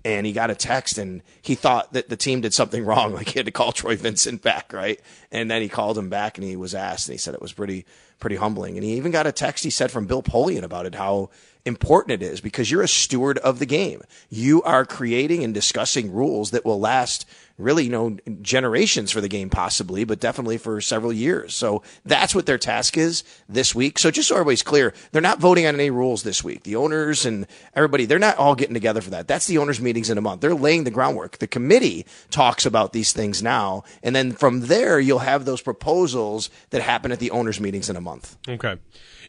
and 0.05 0.25
he 0.25 0.33
got 0.33 0.49
a 0.49 0.55
text 0.55 0.97
and 0.97 1.21
he 1.41 1.55
thought 1.55 1.93
that 1.93 2.09
the 2.09 2.17
team 2.17 2.41
did 2.41 2.53
something 2.53 2.85
wrong. 2.85 3.13
Like 3.13 3.29
he 3.29 3.39
had 3.39 3.45
to 3.45 3.51
call 3.51 3.71
Troy 3.71 3.95
Vincent 3.95 4.41
back, 4.41 4.73
right? 4.73 4.99
And 5.31 5.49
then 5.49 5.61
he 5.61 5.69
called 5.69 5.97
him 5.97 6.09
back 6.09 6.37
and 6.37 6.45
he 6.45 6.55
was 6.55 6.75
asked 6.75 7.07
and 7.07 7.13
he 7.13 7.17
said 7.17 7.33
it 7.33 7.41
was 7.41 7.53
pretty, 7.53 7.85
pretty 8.19 8.35
humbling. 8.35 8.75
And 8.75 8.83
he 8.83 8.93
even 8.95 9.11
got 9.11 9.27
a 9.27 9.31
text 9.31 9.63
he 9.63 9.69
said 9.69 9.91
from 9.91 10.05
Bill 10.05 10.23
Polian 10.23 10.63
about 10.63 10.85
it, 10.85 10.95
how 10.95 11.29
important 11.65 12.21
it 12.21 12.25
is 12.25 12.41
because 12.41 12.69
you're 12.69 12.81
a 12.81 12.87
steward 12.87 13.37
of 13.39 13.59
the 13.59 13.65
game. 13.65 14.01
You 14.29 14.61
are 14.63 14.85
creating 14.85 15.43
and 15.43 15.53
discussing 15.53 16.11
rules 16.11 16.51
that 16.51 16.65
will 16.65 16.79
last 16.79 17.25
really, 17.57 17.83
you 17.83 17.89
know, 17.89 18.17
generations 18.41 19.11
for 19.11 19.21
the 19.21 19.27
game 19.27 19.49
possibly, 19.49 20.03
but 20.03 20.19
definitely 20.19 20.57
for 20.57 20.81
several 20.81 21.13
years. 21.13 21.53
So 21.53 21.83
that's 22.03 22.33
what 22.33 22.45
their 22.45 22.57
task 22.57 22.97
is 22.97 23.23
this 23.47 23.75
week. 23.75 23.99
So 23.99 24.09
just 24.09 24.27
so 24.27 24.35
everybody's 24.35 24.63
clear, 24.63 24.93
they're 25.11 25.21
not 25.21 25.39
voting 25.39 25.67
on 25.67 25.75
any 25.75 25.91
rules 25.91 26.23
this 26.23 26.43
week. 26.43 26.63
The 26.63 26.75
owners 26.75 27.25
and 27.25 27.45
everybody, 27.75 28.05
they're 28.05 28.19
not 28.19 28.37
all 28.37 28.55
getting 28.55 28.73
together 28.73 29.01
for 29.01 29.11
that. 29.11 29.27
That's 29.27 29.45
the 29.47 29.59
owners 29.59 29.79
meetings 29.79 30.09
in 30.09 30.17
a 30.17 30.21
month. 30.21 30.41
They're 30.41 30.55
laying 30.55 30.83
the 30.83 30.91
groundwork. 30.91 31.37
The 31.37 31.47
committee 31.47 32.05
talks 32.31 32.65
about 32.65 32.91
these 32.91 33.13
things 33.13 33.43
now. 33.43 33.83
And 34.01 34.15
then 34.15 34.31
from 34.31 34.61
there, 34.61 34.99
you'll 34.99 35.19
have 35.19 35.45
those 35.45 35.61
proposals 35.61 36.49
that 36.71 36.81
happen 36.81 37.11
at 37.11 37.19
the 37.19 37.31
owners 37.31 37.59
meetings 37.59 37.89
in 37.89 37.95
a 37.95 38.01
month. 38.01 38.35
Okay. 38.49 38.77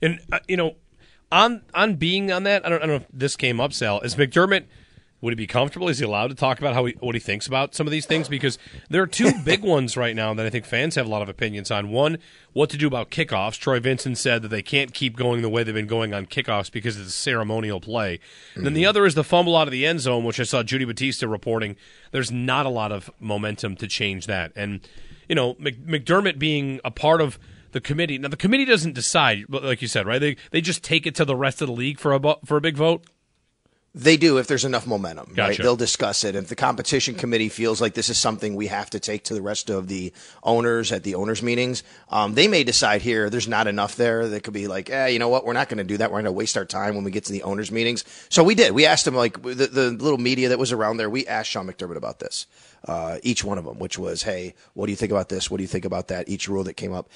And, 0.02 0.20
uh, 0.32 0.40
you 0.48 0.56
know, 0.56 0.74
on 1.32 1.62
on 1.74 1.96
being 1.96 2.30
on 2.30 2.44
that, 2.44 2.64
I 2.64 2.68
don't, 2.68 2.82
I 2.82 2.86
don't 2.86 2.88
know 2.88 2.94
if 2.96 3.06
this 3.12 3.36
came 3.36 3.60
up, 3.60 3.72
Sal. 3.72 4.00
Is 4.00 4.16
McDermott 4.16 4.64
would 5.24 5.32
he 5.32 5.36
be 5.36 5.46
comfortable? 5.46 5.88
Is 5.88 6.00
he 6.00 6.04
allowed 6.04 6.28
to 6.28 6.34
talk 6.34 6.58
about 6.58 6.74
how 6.74 6.84
he, 6.84 6.92
what 7.00 7.14
he 7.14 7.18
thinks 7.18 7.46
about 7.46 7.74
some 7.74 7.86
of 7.86 7.90
these 7.90 8.04
things? 8.04 8.28
Because 8.28 8.58
there 8.90 9.00
are 9.00 9.06
two 9.06 9.32
big 9.42 9.62
ones 9.64 9.96
right 9.96 10.14
now 10.14 10.34
that 10.34 10.44
I 10.44 10.50
think 10.50 10.66
fans 10.66 10.96
have 10.96 11.06
a 11.06 11.08
lot 11.08 11.22
of 11.22 11.30
opinions 11.30 11.70
on. 11.70 11.88
One, 11.88 12.18
what 12.52 12.68
to 12.70 12.76
do 12.76 12.86
about 12.86 13.10
kickoffs. 13.10 13.58
Troy 13.58 13.80
Vincent 13.80 14.18
said 14.18 14.42
that 14.42 14.48
they 14.48 14.60
can't 14.60 14.92
keep 14.92 15.16
going 15.16 15.40
the 15.40 15.48
way 15.48 15.62
they've 15.62 15.74
been 15.74 15.86
going 15.86 16.12
on 16.12 16.26
kickoffs 16.26 16.70
because 16.70 16.98
it's 16.98 17.08
a 17.08 17.12
ceremonial 17.12 17.80
play. 17.80 18.18
Mm-hmm. 18.52 18.64
Then 18.64 18.74
the 18.74 18.84
other 18.84 19.06
is 19.06 19.14
the 19.14 19.24
fumble 19.24 19.56
out 19.56 19.66
of 19.66 19.72
the 19.72 19.86
end 19.86 20.00
zone, 20.00 20.24
which 20.24 20.38
I 20.38 20.42
saw 20.42 20.62
Judy 20.62 20.84
Battista 20.84 21.26
reporting. 21.26 21.76
There's 22.10 22.30
not 22.30 22.66
a 22.66 22.70
lot 22.70 22.92
of 22.92 23.10
momentum 23.18 23.76
to 23.76 23.86
change 23.86 24.26
that, 24.26 24.52
and 24.54 24.86
you 25.26 25.34
know 25.34 25.54
McDermott 25.54 26.38
being 26.38 26.80
a 26.84 26.90
part 26.90 27.22
of 27.22 27.38
the 27.74 27.80
committee. 27.80 28.16
Now 28.16 28.28
the 28.28 28.36
committee 28.36 28.64
doesn't 28.64 28.94
decide, 28.94 29.44
like 29.48 29.82
you 29.82 29.88
said, 29.88 30.06
right? 30.06 30.20
They 30.20 30.36
they 30.52 30.62
just 30.62 30.82
take 30.82 31.06
it 31.06 31.14
to 31.16 31.24
the 31.26 31.36
rest 31.36 31.60
of 31.60 31.66
the 31.66 31.74
league 31.74 31.98
for 31.98 32.14
a 32.14 32.36
for 32.44 32.56
a 32.56 32.60
big 32.60 32.76
vote. 32.76 33.04
They 33.96 34.16
do 34.16 34.38
if 34.38 34.48
there's 34.48 34.64
enough 34.64 34.88
momentum, 34.88 35.34
gotcha. 35.34 35.42
right? 35.42 35.58
They'll 35.58 35.76
discuss 35.76 36.24
it. 36.24 36.34
If 36.34 36.48
the 36.48 36.56
competition 36.56 37.14
committee 37.14 37.48
feels 37.48 37.80
like 37.80 37.94
this 37.94 38.08
is 38.08 38.18
something 38.18 38.56
we 38.56 38.66
have 38.66 38.90
to 38.90 38.98
take 38.98 39.22
to 39.24 39.34
the 39.34 39.42
rest 39.42 39.70
of 39.70 39.86
the 39.86 40.12
owners 40.42 40.90
at 40.90 41.04
the 41.04 41.14
owners 41.14 41.44
meetings, 41.44 41.84
um, 42.08 42.34
they 42.34 42.48
may 42.48 42.64
decide 42.64 43.02
here 43.02 43.30
there's 43.30 43.46
not 43.46 43.68
enough 43.68 43.94
there. 43.94 44.28
They 44.28 44.40
could 44.40 44.54
be 44.54 44.66
like, 44.66 44.90
eh, 44.90 45.08
you 45.08 45.20
know 45.20 45.28
what? 45.28 45.44
We're 45.44 45.52
not 45.52 45.68
going 45.68 45.78
to 45.78 45.84
do 45.84 45.96
that. 45.98 46.10
We're 46.10 46.22
going 46.22 46.24
to 46.24 46.32
waste 46.32 46.56
our 46.56 46.64
time 46.64 46.96
when 46.96 47.04
we 47.04 47.12
get 47.12 47.24
to 47.26 47.32
the 47.32 47.44
owners 47.44 47.70
meetings. 47.70 48.04
So 48.30 48.42
we 48.42 48.56
did. 48.56 48.72
We 48.72 48.84
asked 48.84 49.04
them 49.04 49.14
like 49.14 49.40
the, 49.42 49.68
the 49.68 49.90
little 49.90 50.18
media 50.18 50.48
that 50.48 50.58
was 50.58 50.72
around 50.72 50.96
there. 50.96 51.08
We 51.08 51.24
asked 51.28 51.50
Sean 51.50 51.68
McDermott 51.68 51.96
about 51.96 52.18
this. 52.18 52.46
Uh, 52.84 53.18
each 53.22 53.44
one 53.44 53.58
of 53.58 53.64
them, 53.64 53.78
which 53.78 53.96
was, 53.96 54.24
hey, 54.24 54.54
what 54.74 54.86
do 54.86 54.92
you 54.92 54.96
think 54.96 55.12
about 55.12 55.28
this? 55.28 55.50
What 55.50 55.58
do 55.58 55.62
you 55.62 55.68
think 55.68 55.84
about 55.84 56.08
that? 56.08 56.28
Each 56.28 56.48
rule 56.48 56.64
that 56.64 56.74
came 56.74 56.92
up. 56.92 57.08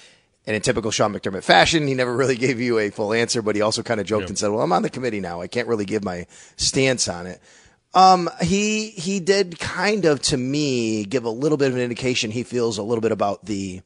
And 0.48 0.56
in 0.56 0.62
typical 0.62 0.90
Sean 0.90 1.12
McDermott 1.12 1.44
fashion, 1.44 1.86
he 1.86 1.92
never 1.92 2.16
really 2.16 2.34
gave 2.34 2.58
you 2.58 2.78
a 2.78 2.88
full 2.88 3.12
answer, 3.12 3.42
but 3.42 3.54
he 3.54 3.60
also 3.60 3.82
kind 3.82 4.00
of 4.00 4.06
joked 4.06 4.30
and 4.30 4.38
said, 4.38 4.48
"Well, 4.48 4.62
I'm 4.62 4.72
on 4.72 4.80
the 4.80 4.88
committee 4.88 5.20
now. 5.20 5.42
I 5.42 5.46
can't 5.46 5.68
really 5.68 5.84
give 5.84 6.02
my 6.02 6.26
stance 6.56 7.06
on 7.06 7.26
it." 7.26 7.42
Um, 7.92 8.30
he 8.40 8.88
he 8.88 9.20
did 9.20 9.58
kind 9.58 10.06
of 10.06 10.22
to 10.22 10.38
me 10.38 11.04
give 11.04 11.26
a 11.26 11.30
little 11.30 11.58
bit 11.58 11.68
of 11.68 11.74
an 11.74 11.82
indication 11.82 12.30
he 12.30 12.44
feels 12.44 12.78
a 12.78 12.82
little 12.82 13.02
bit 13.02 13.12
about 13.12 13.44
the 13.44 13.82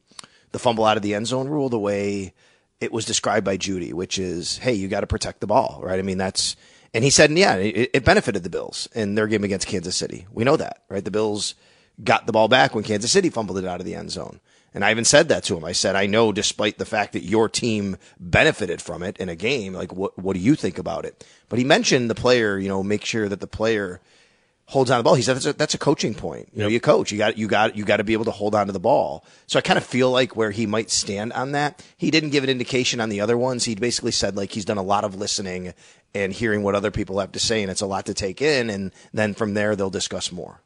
the 0.53 0.59
fumble 0.59 0.85
out 0.85 0.95
of 0.95 1.03
the 1.03 1.15
end 1.15 1.27
zone 1.27 1.49
rule 1.49 1.67
the 1.67 1.77
way 1.77 2.33
it 2.79 2.93
was 2.93 3.03
described 3.03 3.45
by 3.45 3.57
Judy, 3.57 3.91
which 3.91 4.17
is, 4.17 4.57
hey, 4.59 4.73
you 4.73 4.87
got 4.87 5.01
to 5.01 5.07
protect 5.07 5.41
the 5.41 5.47
ball, 5.47 5.81
right? 5.83 5.99
I 5.99 6.01
mean, 6.01 6.17
that's 6.17 6.55
and 6.93 7.03
he 7.03 7.09
said, 7.09 7.29
yeah, 7.31 7.55
it, 7.55 7.89
it 7.93 8.05
benefited 8.05 8.43
the 8.43 8.49
Bills 8.49 8.87
in 8.95 9.15
their 9.15 9.27
game 9.27 9.43
against 9.43 9.67
Kansas 9.67 9.97
City. 9.97 10.27
We 10.31 10.45
know 10.45 10.55
that, 10.55 10.83
right? 10.87 11.03
The 11.03 11.11
Bills 11.11 11.55
got 12.01 12.25
the 12.25 12.31
ball 12.31 12.47
back 12.47 12.73
when 12.73 12.85
Kansas 12.85 13.11
City 13.11 13.29
fumbled 13.29 13.57
it 13.57 13.65
out 13.65 13.81
of 13.81 13.85
the 13.85 13.95
end 13.95 14.11
zone. 14.11 14.39
And 14.73 14.83
I 14.83 14.91
even 14.91 15.05
said 15.05 15.29
that 15.29 15.43
to 15.45 15.55
him. 15.55 15.63
I 15.63 15.71
said, 15.71 15.95
I 15.95 16.07
know 16.07 16.31
despite 16.31 16.77
the 16.77 16.85
fact 16.85 17.13
that 17.13 17.23
your 17.23 17.47
team 17.47 17.97
benefited 18.19 18.81
from 18.81 19.03
it 19.03 19.17
in 19.17 19.29
a 19.29 19.35
game, 19.35 19.73
like 19.73 19.93
what, 19.93 20.17
what 20.17 20.33
do 20.33 20.39
you 20.39 20.55
think 20.55 20.77
about 20.77 21.05
it? 21.05 21.25
But 21.49 21.59
he 21.59 21.65
mentioned 21.65 22.09
the 22.09 22.15
player, 22.15 22.57
you 22.57 22.69
know, 22.69 22.81
make 22.81 23.05
sure 23.05 23.29
that 23.29 23.39
the 23.39 23.47
player 23.47 24.01
holds 24.65 24.89
on 24.89 24.97
the 24.97 25.03
ball. 25.03 25.13
He 25.13 25.21
said 25.21 25.35
that's 25.35 25.45
a, 25.45 25.53
that's 25.53 25.73
a 25.75 25.77
coaching 25.77 26.15
point. 26.15 26.49
You 26.53 26.63
know, 26.63 26.67
you 26.67 26.79
coach, 26.79 27.11
you 27.11 27.17
got, 27.17 27.37
you 27.37 27.47
got, 27.47 27.75
you 27.75 27.85
got 27.85 27.97
to 27.97 28.03
be 28.03 28.13
able 28.13 28.25
to 28.25 28.31
hold 28.31 28.55
on 28.55 28.65
to 28.67 28.73
the 28.73 28.79
ball. 28.79 29.25
So 29.45 29.59
I 29.59 29.61
kind 29.61 29.77
of 29.77 29.85
feel 29.85 30.09
like 30.09 30.35
where 30.35 30.51
he 30.51 30.65
might 30.65 30.89
stand 30.89 31.33
on 31.33 31.51
that. 31.51 31.85
He 31.97 32.09
didn't 32.09 32.31
give 32.31 32.43
an 32.43 32.49
indication 32.49 32.99
on 32.99 33.09
the 33.09 33.21
other 33.21 33.37
ones. 33.37 33.65
He 33.65 33.75
basically 33.75 34.11
said 34.11 34.35
like 34.35 34.51
he's 34.51 34.65
done 34.65 34.77
a 34.77 34.83
lot 34.83 35.03
of 35.03 35.15
listening 35.15 35.73
and 36.15 36.33
hearing 36.33 36.63
what 36.63 36.75
other 36.75 36.91
people 36.91 37.19
have 37.19 37.31
to 37.33 37.39
say, 37.39 37.61
and 37.61 37.71
it's 37.71 37.81
a 37.81 37.87
lot 37.87 38.05
to 38.05 38.13
take 38.13 38.41
in. 38.41 38.69
And 38.69 38.91
then 39.13 39.33
from 39.33 39.53
there, 39.53 39.75
they'll 39.75 39.89
discuss 39.89 40.31
more. 40.31 40.61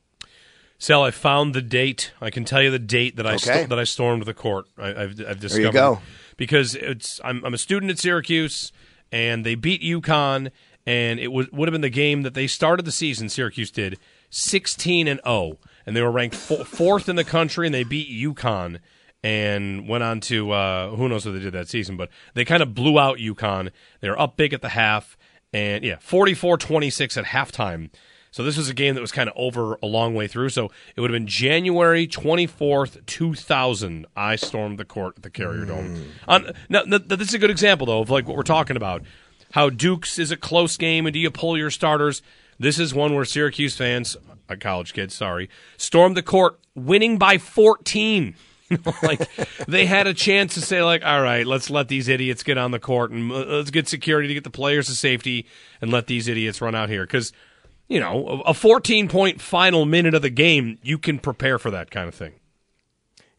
Sal, 0.79 1.03
I 1.03 1.11
found 1.11 1.53
the 1.53 1.61
date. 1.61 2.11
I 2.21 2.29
can 2.29 2.45
tell 2.45 2.61
you 2.61 2.69
the 2.69 2.79
date 2.79 3.15
that 3.15 3.25
I 3.25 3.35
okay. 3.35 3.53
st- 3.53 3.69
that 3.69 3.79
I 3.79 3.83
stormed 3.83 4.23
the 4.23 4.33
court. 4.33 4.65
I, 4.77 4.87
have 4.87 5.21
I've 5.27 5.39
discovered. 5.39 5.51
There 5.51 5.61
you 5.65 5.71
go. 5.71 5.99
Because 6.37 6.75
it's 6.75 7.19
I'm, 7.23 7.43
I'm 7.43 7.53
a 7.53 7.57
student 7.57 7.91
at 7.91 7.97
Syracuse, 7.97 8.71
and 9.11 9.45
they 9.45 9.55
beat 9.55 9.81
UConn, 9.81 10.51
and 10.85 11.19
it 11.19 11.31
would 11.31 11.51
would 11.51 11.67
have 11.67 11.73
been 11.73 11.81
the 11.81 11.89
game 11.89 12.21
that 12.21 12.35
they 12.35 12.45
started 12.45 12.85
the 12.85 12.91
season. 12.91 13.27
Syracuse 13.27 13.71
did 13.71 13.97
16 14.29 15.07
and 15.07 15.19
0, 15.25 15.57
and 15.85 15.95
they 15.95 16.01
were 16.01 16.11
ranked 16.11 16.35
fourth 16.35 17.09
in 17.09 17.15
the 17.15 17.23
country, 17.23 17.65
and 17.65 17.73
they 17.73 17.83
beat 17.83 18.09
UConn 18.09 18.79
and 19.23 19.87
went 19.87 20.03
on 20.03 20.19
to 20.21 20.51
uh, 20.51 20.89
who 20.91 21.09
knows 21.09 21.25
what 21.25 21.31
they 21.31 21.39
did 21.39 21.53
that 21.53 21.67
season, 21.67 21.97
but 21.97 22.09
they 22.35 22.45
kind 22.45 22.61
of 22.61 22.75
blew 22.75 22.99
out 22.99 23.17
UConn. 23.17 23.71
They 23.99 24.09
were 24.09 24.19
up 24.19 24.37
big 24.37 24.53
at 24.53 24.61
the 24.61 24.69
half, 24.69 25.17
and 25.51 25.83
yeah, 25.83 25.95
44-26 25.95 27.17
at 27.17 27.25
halftime 27.25 27.89
so 28.37 28.43
this 28.43 28.55
was 28.55 28.69
a 28.69 28.73
game 28.75 28.93
that 28.93 29.01
was 29.01 29.11
kind 29.11 29.27
of 29.27 29.35
over 29.35 29.79
a 29.81 29.87
long 29.87 30.13
way 30.13 30.27
through. 30.27 30.49
So 30.49 30.69
it 30.95 31.01
would 31.01 31.09
have 31.09 31.15
been 31.15 31.25
January 31.25 32.05
24th, 32.05 33.03
2000. 33.07 34.05
I 34.15 34.35
stormed 34.35 34.77
the 34.77 34.85
court 34.85 35.15
at 35.17 35.23
the 35.23 35.31
Carrier. 35.31 35.65
Dome. 35.65 36.03
Um, 36.27 36.51
now, 36.69 36.83
now, 36.85 36.99
this 36.99 37.29
is 37.29 37.33
a 37.33 37.39
good 37.39 37.49
example, 37.49 37.87
though, 37.87 38.01
of 38.01 38.11
like 38.11 38.27
what 38.27 38.37
we're 38.37 38.43
talking 38.43 38.77
about. 38.77 39.01
How 39.53 39.71
Duke's 39.71 40.19
is 40.19 40.29
a 40.29 40.37
close 40.37 40.77
game, 40.77 41.07
and 41.07 41.15
do 41.15 41.19
you 41.19 41.31
pull 41.31 41.57
your 41.57 41.71
starters? 41.71 42.21
This 42.59 42.77
is 42.77 42.93
one 42.93 43.15
where 43.15 43.25
Syracuse 43.25 43.75
fans, 43.75 44.15
uh, 44.47 44.55
college 44.59 44.93
kids, 44.93 45.15
sorry, 45.15 45.49
stormed 45.77 46.15
the 46.15 46.21
court, 46.21 46.59
winning 46.75 47.17
by 47.17 47.39
14. 47.39 48.35
like 49.01 49.27
they 49.67 49.87
had 49.87 50.05
a 50.05 50.13
chance 50.13 50.55
to 50.55 50.61
say 50.61 50.83
like 50.83 51.01
all 51.05 51.21
right 51.21 51.47
let's 51.47 51.69
let 51.69 51.87
these 51.87 52.09
idiots 52.09 52.43
get 52.43 52.57
on 52.57 52.71
the 52.71 52.79
court 52.79 53.11
and 53.11 53.31
uh, 53.31 53.35
let's 53.45 53.71
get 53.71 53.87
security 53.87 54.27
to 54.27 54.33
get 54.33 54.43
the 54.43 54.49
players 54.49 54.87
to 54.87 54.91
safety 54.91 55.45
and 55.79 55.89
let 55.89 56.07
these 56.07 56.27
idiots 56.27 56.59
run 56.59 56.75
out 56.75 56.89
here 56.89 57.05
because 57.05 57.31
you 57.87 57.99
know, 57.99 58.41
a 58.45 58.53
14 58.53 59.07
point 59.07 59.41
final 59.41 59.85
minute 59.85 60.13
of 60.13 60.21
the 60.21 60.29
game, 60.29 60.77
you 60.81 60.97
can 60.97 61.19
prepare 61.19 61.57
for 61.57 61.71
that 61.71 61.91
kind 61.91 62.07
of 62.07 62.15
thing. 62.15 62.33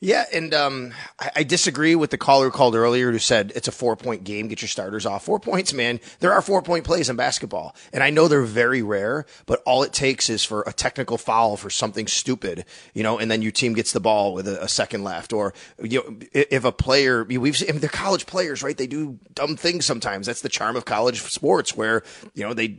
Yeah, 0.00 0.26
and 0.32 0.54
um, 0.54 0.94
I, 1.18 1.30
I, 1.36 1.42
disagree 1.42 1.96
with 1.96 2.10
the 2.10 2.18
caller 2.18 2.52
called 2.52 2.76
earlier 2.76 3.10
who 3.10 3.18
said 3.18 3.52
it's 3.56 3.66
a 3.66 3.72
four 3.72 3.96
point 3.96 4.22
game. 4.22 4.46
Get 4.46 4.62
your 4.62 4.68
starters 4.68 5.04
off. 5.04 5.24
Four 5.24 5.40
points, 5.40 5.72
man. 5.72 5.98
There 6.20 6.32
are 6.32 6.40
four 6.40 6.62
point 6.62 6.84
plays 6.84 7.10
in 7.10 7.16
basketball, 7.16 7.74
and 7.92 8.04
I 8.04 8.10
know 8.10 8.28
they're 8.28 8.42
very 8.42 8.80
rare, 8.80 9.26
but 9.46 9.60
all 9.66 9.82
it 9.82 9.92
takes 9.92 10.30
is 10.30 10.44
for 10.44 10.62
a 10.68 10.72
technical 10.72 11.18
foul 11.18 11.56
for 11.56 11.68
something 11.68 12.06
stupid, 12.06 12.64
you 12.94 13.02
know, 13.02 13.18
and 13.18 13.28
then 13.28 13.42
your 13.42 13.50
team 13.50 13.72
gets 13.72 13.90
the 13.90 13.98
ball 13.98 14.34
with 14.34 14.46
a, 14.46 14.62
a 14.62 14.68
second 14.68 15.02
left, 15.02 15.32
or 15.32 15.52
you 15.82 15.98
know, 15.98 16.16
if 16.32 16.64
a 16.64 16.70
player 16.70 17.24
we've 17.24 17.60
I 17.68 17.72
mean, 17.72 17.80
they're 17.80 17.90
college 17.90 18.26
players, 18.26 18.62
right? 18.62 18.76
They 18.76 18.86
do 18.86 19.18
dumb 19.34 19.56
things 19.56 19.84
sometimes. 19.84 20.28
That's 20.28 20.42
the 20.42 20.48
charm 20.48 20.76
of 20.76 20.84
college 20.84 21.22
sports, 21.22 21.76
where 21.76 22.04
you 22.34 22.46
know 22.46 22.54
they 22.54 22.78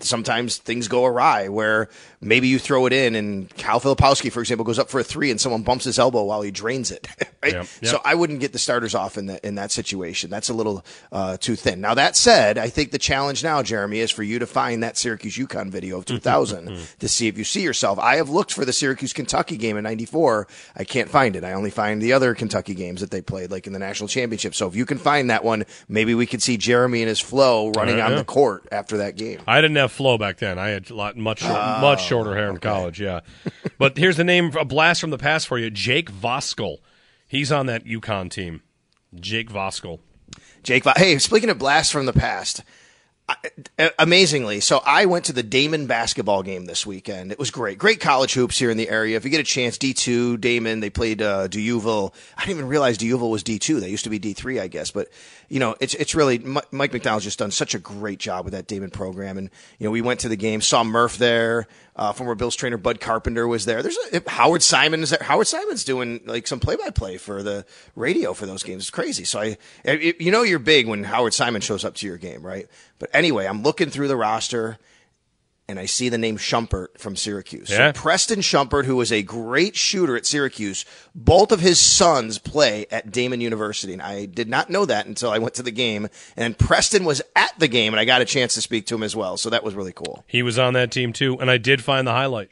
sometimes 0.00 0.58
things 0.58 0.86
go 0.86 1.06
awry, 1.06 1.48
where 1.48 1.88
maybe 2.20 2.48
you 2.48 2.58
throw 2.58 2.84
it 2.84 2.92
in, 2.92 3.14
and 3.14 3.48
Kyle 3.56 3.80
Filipowski, 3.80 4.30
for 4.30 4.40
example, 4.40 4.66
goes 4.66 4.78
up 4.78 4.90
for 4.90 5.00
a 5.00 5.04
three, 5.04 5.30
and 5.30 5.40
someone 5.40 5.62
bumps 5.62 5.86
his 5.86 5.98
elbow 5.98 6.24
while 6.24 6.42
he 6.42 6.50
drains 6.58 6.90
it. 6.90 7.06
Right? 7.40 7.52
Yep, 7.52 7.66
yep. 7.82 7.90
So 7.92 8.00
I 8.04 8.16
wouldn't 8.16 8.40
get 8.40 8.52
the 8.52 8.58
starters 8.58 8.96
off 8.96 9.16
in 9.16 9.26
that 9.26 9.44
in 9.44 9.54
that 9.54 9.70
situation. 9.70 10.28
That's 10.28 10.48
a 10.48 10.52
little 10.52 10.84
uh, 11.12 11.36
too 11.36 11.54
thin. 11.54 11.80
Now 11.80 11.94
that 11.94 12.16
said, 12.16 12.58
I 12.58 12.68
think 12.68 12.90
the 12.90 12.98
challenge 12.98 13.44
now, 13.44 13.62
Jeremy, 13.62 14.00
is 14.00 14.10
for 14.10 14.24
you 14.24 14.40
to 14.40 14.46
find 14.46 14.82
that 14.82 14.98
Syracuse 14.98 15.36
UConn 15.36 15.70
video 15.70 15.98
of 15.98 16.04
2000 16.04 16.76
to 16.98 17.08
see 17.08 17.28
if 17.28 17.38
you 17.38 17.44
see 17.44 17.62
yourself. 17.62 17.96
I 18.00 18.16
have 18.16 18.28
looked 18.28 18.52
for 18.52 18.64
the 18.64 18.72
Syracuse 18.72 19.12
Kentucky 19.12 19.56
game 19.56 19.76
in 19.76 19.84
'94. 19.84 20.48
I 20.74 20.82
can't 20.82 21.08
find 21.08 21.36
it. 21.36 21.44
I 21.44 21.52
only 21.52 21.70
find 21.70 22.02
the 22.02 22.12
other 22.12 22.34
Kentucky 22.34 22.74
games 22.74 23.02
that 23.02 23.12
they 23.12 23.20
played, 23.20 23.52
like 23.52 23.68
in 23.68 23.72
the 23.72 23.78
national 23.78 24.08
championship. 24.08 24.56
So 24.56 24.66
if 24.66 24.74
you 24.74 24.84
can 24.84 24.98
find 24.98 25.30
that 25.30 25.44
one, 25.44 25.64
maybe 25.88 26.16
we 26.16 26.26
could 26.26 26.42
see 26.42 26.56
Jeremy 26.56 27.02
and 27.02 27.08
his 27.08 27.20
flow 27.20 27.70
running 27.76 27.98
Yeah, 27.98 28.06
on 28.06 28.10
yeah. 28.12 28.18
the 28.18 28.24
court 28.24 28.66
after 28.72 28.96
that 28.96 29.14
game. 29.14 29.38
I 29.46 29.60
didn't 29.60 29.76
have 29.76 29.92
flow 29.92 30.18
back 30.18 30.38
then. 30.38 30.58
I 30.58 30.70
had 30.70 30.90
a 30.90 30.94
lot 30.96 31.16
much 31.16 31.38
short, 31.38 31.52
Oh, 31.56 31.80
much 31.82 32.04
shorter 32.04 32.34
hair 32.34 32.50
in 32.50 32.58
college. 32.58 33.00
Yeah, 33.00 33.20
but 33.78 33.96
here's 33.96 34.16
the 34.16 34.24
name 34.24 34.50
a 34.58 34.64
blast 34.64 35.00
from 35.00 35.10
the 35.10 35.18
past 35.18 35.46
for 35.46 35.56
you: 35.56 35.70
Jake 35.70 36.10
Voskuhl. 36.54 36.78
He's 37.26 37.52
on 37.52 37.66
that 37.66 37.84
UConn 37.84 38.30
team. 38.30 38.62
Jake 39.14 39.50
Voskuhl. 39.50 40.00
Jake, 40.62 40.84
hey, 40.96 41.18
speaking 41.18 41.50
of 41.50 41.58
blasts 41.58 41.92
from 41.92 42.06
the 42.06 42.12
past, 42.12 42.62
amazingly, 43.98 44.60
so 44.60 44.82
I 44.84 45.06
went 45.06 45.26
to 45.26 45.32
the 45.32 45.42
Daemen 45.42 45.86
basketball 45.86 46.42
game 46.42 46.66
this 46.66 46.86
weekend. 46.86 47.32
It 47.32 47.38
was 47.38 47.50
great, 47.50 47.78
great 47.78 48.00
college 48.00 48.34
hoops 48.34 48.58
here 48.58 48.70
in 48.70 48.76
the 48.76 48.88
area. 48.88 49.16
If 49.16 49.24
you 49.24 49.30
get 49.30 49.40
a 49.40 49.44
chance, 49.44 49.78
D 49.78 49.94
two 49.94 50.36
Daemen, 50.38 50.80
they 50.80 50.90
played 50.90 51.22
uh, 51.22 51.48
D'Youville. 51.48 52.12
I 52.36 52.42
didn't 52.42 52.58
even 52.58 52.68
realize 52.68 52.98
D'Youville 52.98 53.30
was 53.30 53.42
D 53.42 53.58
two. 53.58 53.80
They 53.80 53.88
used 53.88 54.04
to 54.04 54.10
be 54.10 54.18
D 54.18 54.32
three, 54.32 54.58
I 54.58 54.66
guess. 54.66 54.90
But 54.90 55.08
you 55.48 55.60
know, 55.60 55.76
it's 55.80 55.94
it's 55.94 56.14
really 56.14 56.38
Mike 56.38 56.92
McDonald's 56.92 57.24
just 57.24 57.38
done 57.38 57.50
such 57.50 57.74
a 57.74 57.78
great 57.78 58.18
job 58.18 58.44
with 58.44 58.52
that 58.52 58.66
Daemen 58.66 58.92
program. 58.92 59.38
And 59.38 59.50
you 59.78 59.84
know, 59.84 59.90
we 59.90 60.02
went 60.02 60.20
to 60.20 60.28
the 60.28 60.36
game, 60.36 60.60
saw 60.60 60.84
Murph 60.84 61.18
there. 61.18 61.66
Uh, 61.98 62.12
former 62.12 62.36
Bills 62.36 62.54
trainer 62.54 62.76
Bud 62.76 63.00
Carpenter 63.00 63.48
was 63.48 63.64
there. 63.64 63.82
There's 63.82 63.98
a, 64.12 64.22
Howard 64.30 64.62
Simon 64.62 65.02
is 65.02 65.10
there. 65.10 65.18
Howard 65.20 65.48
Simon's 65.48 65.82
doing 65.82 66.20
like 66.26 66.46
some 66.46 66.60
play 66.60 66.76
by 66.76 66.90
play 66.90 67.16
for 67.16 67.42
the 67.42 67.66
radio 67.96 68.34
for 68.34 68.46
those 68.46 68.62
games. 68.62 68.84
It's 68.84 68.90
crazy. 68.90 69.24
So 69.24 69.40
I, 69.40 69.58
I- 69.84 70.14
you 70.20 70.30
know, 70.30 70.42
you're 70.42 70.60
big 70.60 70.86
when 70.86 71.02
Howard 71.02 71.34
Simon 71.34 71.60
shows 71.60 71.84
up 71.84 71.94
to 71.96 72.06
your 72.06 72.16
game, 72.16 72.46
right? 72.46 72.68
But 73.00 73.10
anyway, 73.12 73.46
I'm 73.46 73.62
looking 73.64 73.90
through 73.90 74.06
the 74.08 74.16
roster 74.16 74.78
and 75.68 75.78
I 75.78 75.84
see 75.84 76.08
the 76.08 76.16
name 76.16 76.38
Shumpert 76.38 76.98
from 76.98 77.14
Syracuse. 77.14 77.68
Yeah. 77.70 77.92
So 77.92 78.00
Preston 78.00 78.40
Shumpert, 78.40 78.86
who 78.86 78.96
was 78.96 79.12
a 79.12 79.22
great 79.22 79.76
shooter 79.76 80.16
at 80.16 80.24
Syracuse, 80.24 80.86
both 81.14 81.52
of 81.52 81.60
his 81.60 81.78
sons 81.78 82.38
play 82.38 82.86
at 82.90 83.10
Daemen 83.10 83.40
University. 83.42 83.92
And 83.92 84.00
I 84.00 84.24
did 84.24 84.48
not 84.48 84.70
know 84.70 84.86
that 84.86 85.06
until 85.06 85.30
I 85.30 85.38
went 85.38 85.54
to 85.54 85.62
the 85.62 85.70
game. 85.70 86.08
And 86.36 86.56
Preston 86.56 87.04
was 87.04 87.20
at 87.36 87.52
the 87.58 87.68
game 87.68 87.92
and 87.92 88.00
I 88.00 88.06
got 88.06 88.22
a 88.22 88.24
chance 88.24 88.54
to 88.54 88.62
speak 88.62 88.86
to 88.86 88.94
him 88.94 89.02
as 89.02 89.14
well. 89.14 89.36
So 89.36 89.50
that 89.50 89.62
was 89.62 89.74
really 89.74 89.92
cool. 89.92 90.24
He 90.26 90.42
was 90.42 90.58
on 90.58 90.72
that 90.72 90.90
team 90.90 91.12
too, 91.12 91.38
and 91.38 91.50
I 91.50 91.58
did 91.58 91.84
find 91.84 92.06
the 92.06 92.12
highlight. 92.12 92.50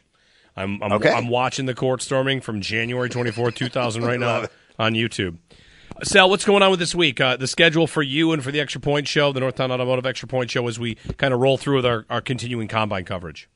I'm 0.54 0.82
I'm, 0.82 0.92
Okay. 0.92 1.10
I'm 1.10 1.28
watching 1.28 1.66
the 1.66 1.74
court 1.74 2.02
storming 2.02 2.40
from 2.40 2.60
January 2.60 3.08
24, 3.08 3.50
2000, 3.50 4.02
right 4.04 4.20
now 4.20 4.46
on 4.78 4.92
YouTube. 4.92 5.38
Sal, 6.02 6.28
what's 6.28 6.44
going 6.44 6.62
on 6.62 6.70
with 6.70 6.78
this 6.78 6.94
week? 6.94 7.20
Uh, 7.20 7.36
the 7.36 7.46
schedule 7.46 7.86
for 7.86 8.02
you 8.02 8.32
and 8.32 8.44
for 8.44 8.52
the 8.52 8.60
Extra 8.60 8.80
Point 8.80 9.08
Show, 9.08 9.32
the 9.32 9.40
Northtown 9.40 9.70
Automotive 9.70 10.04
Extra 10.04 10.28
Point 10.28 10.50
Show, 10.50 10.68
as 10.68 10.78
we 10.78 10.96
kind 11.16 11.32
of 11.32 11.40
roll 11.40 11.56
through 11.56 11.76
with 11.76 11.86
our, 11.86 12.04
our 12.10 12.20
continuing 12.20 12.68
combine 12.68 13.04
coverage. 13.04 13.48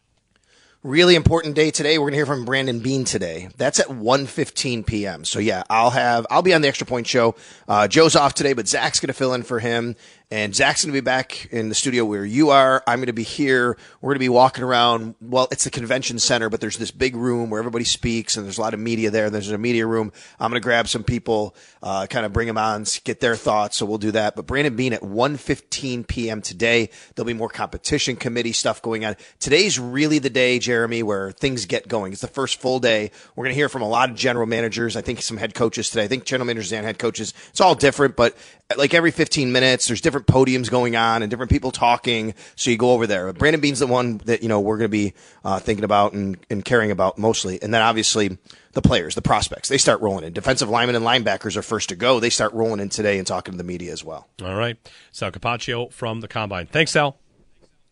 really 0.83 1.14
important 1.16 1.55
day 1.55 1.70
today. 1.70 1.98
We're 1.98 2.05
going 2.05 2.12
to 2.12 2.16
hear 2.18 2.26
from 2.26 2.46
Brandon 2.46 2.81
Beane 2.81 3.05
today. 3.05 3.50
That's 3.59 3.79
at 3.79 3.88
1.15 3.88 4.87
p.m. 4.87 5.24
So 5.26 5.38
yeah, 5.38 5.64
I'll 5.68 5.90
have, 5.90 6.26
I'll 6.31 6.40
be 6.40 6.55
on 6.55 6.62
the 6.62 6.68
extra 6.68 6.87
point 6.87 7.07
show. 7.07 7.35
Uh, 7.68 7.87
Joe's 7.88 8.16
off 8.16 8.33
today, 8.33 8.55
but 8.55 8.66
Zach's 8.66 9.00
going 9.00 9.09
to 9.09 9.12
fill 9.12 9.35
in 9.35 9.42
for 9.42 9.59
him. 9.59 9.94
And 10.33 10.55
Zach's 10.55 10.85
going 10.85 10.93
to 10.93 10.97
be 10.97 11.05
back 11.05 11.49
in 11.51 11.71
the 11.71 11.75
studio 11.75 12.05
where 12.05 12.25
you 12.25 12.51
are. 12.51 12.85
I'm 12.87 13.01
going 13.01 13.07
to 13.07 13.12
be 13.12 13.25
here. 13.25 13.77
We're 14.01 14.11
going 14.11 14.19
to 14.19 14.21
be 14.21 14.29
walking 14.29 14.62
around. 14.62 15.16
Well, 15.21 15.49
it's 15.51 15.64
the 15.64 15.71
convention 15.71 16.21
center, 16.21 16.49
but 16.49 16.61
there's 16.61 16.79
this 16.79 16.93
big 16.93 17.16
room 17.16 17.51
where 17.51 17.59
everybody 17.59 17.83
speaks 17.83 18.37
and 18.37 18.47
there's 18.47 18.57
a 18.57 18.61
lot 18.61 18.73
of 18.73 18.79
media 18.79 19.11
there. 19.11 19.29
There's 19.29 19.51
a 19.51 19.59
media 19.59 19.88
room. 19.88 20.12
I'm 20.38 20.53
going 20.53 20.61
to 20.61 20.64
grab 20.64 20.87
some 20.87 21.03
people, 21.03 21.57
uh, 21.83 22.07
kind 22.09 22.25
of 22.25 22.33
bring 22.33 22.47
them 22.47 22.59
on, 22.59 22.85
get 23.03 23.19
their 23.19 23.35
thoughts. 23.35 23.77
So 23.77 23.87
we'll 23.87 23.99
do 23.99 24.12
that. 24.12 24.37
But 24.37 24.47
Brandon 24.47 24.77
Beane 24.77 24.93
at 24.93 25.01
1.15 25.03 26.07
p.m. 26.07 26.43
today. 26.43 26.90
There'll 27.16 27.27
be 27.27 27.35
more 27.35 27.49
competition 27.49 28.14
committee 28.14 28.53
stuff 28.53 28.83
going 28.83 29.05
on. 29.05 29.16
Today's 29.40 29.81
really 29.81 30.21
the 30.21 30.31
day, 30.31 30.61
Jeremy, 30.61 31.03
where 31.03 31.33
things 31.33 31.66
get 31.66 31.88
going. 31.88 32.12
It's 32.12 32.23
the 32.23 32.29
first 32.29 32.61
full 32.61 32.79
day. 32.79 33.11
We're 33.35 33.47
going 33.47 33.55
to 33.55 33.59
hear 33.59 33.69
from 33.69 33.83
a 33.83 33.88
lot 33.88 34.11
of 34.11 34.14
general 34.14 34.47
managers. 34.47 34.95
I 34.95 35.03
think 35.03 35.23
some 35.23 35.38
head 35.38 35.55
coaches 35.55 35.90
today. 35.90 36.05
I 36.05 36.09
think 36.09 36.25
general 36.25 36.47
managers 36.47 36.73
and 36.73 36.87
head 36.87 37.01
coaches. 37.01 37.35
It's 37.49 37.61
all 37.61 37.75
different, 37.75 38.14
but 38.14 38.37
like 38.76 38.94
every 38.94 39.11
15 39.11 39.52
minutes, 39.52 39.87
there's 39.88 40.00
different 40.00 40.26
podiums 40.26 40.70
going 40.70 40.96
on 40.96 41.22
and 41.22 41.30
different 41.30 41.50
people 41.50 41.70
talking. 41.70 42.35
So 42.56 42.70
you 42.70 42.76
go 42.76 42.92
over 42.92 43.06
there. 43.06 43.33
Brandon 43.33 43.61
Beane's 43.61 43.80
the 43.80 43.87
one 43.87 44.18
that, 44.26 44.42
you 44.42 44.48
know, 44.48 44.61
we're 44.61 44.76
going 44.76 44.90
to 44.90 44.96
be 44.96 45.14
uh, 45.44 45.59
thinking 45.59 45.85
about 45.85 46.12
and, 46.12 46.38
and 46.48 46.64
caring 46.64 46.90
about 46.90 47.18
mostly. 47.18 47.61
And 47.62 47.74
then 47.74 47.83
obviously 47.83 48.38
the 48.72 48.83
players, 48.83 49.14
the 49.14 49.22
prospects, 49.22 49.68
they 49.68 49.78
start 49.78 50.00
rolling 50.00 50.24
in. 50.24 50.33
Defensive 50.33 50.68
linemen 50.68 50.96
and 50.96 51.04
linebackers 51.04 51.56
are 51.56 51.62
first 51.62 51.88
to 51.88 51.96
go. 51.96 52.20
They 52.20 52.30
start 52.30 52.52
rolling 52.52 52.80
in 52.80 52.88
today 52.88 53.18
and 53.18 53.26
talking 53.26 53.52
to 53.52 53.59
the 53.59 53.64
media 53.64 53.92
as 53.92 54.04
well. 54.04 54.28
All 54.42 54.54
right. 54.54 54.76
Sal 55.11 55.33
Capaccio 55.33 55.92
from 55.92 56.20
the 56.20 56.28
Combine. 56.28 56.66
Thanks, 56.66 56.92
Sal. 56.92 57.18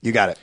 You 0.00 0.12
got 0.12 0.28
it. 0.28 0.38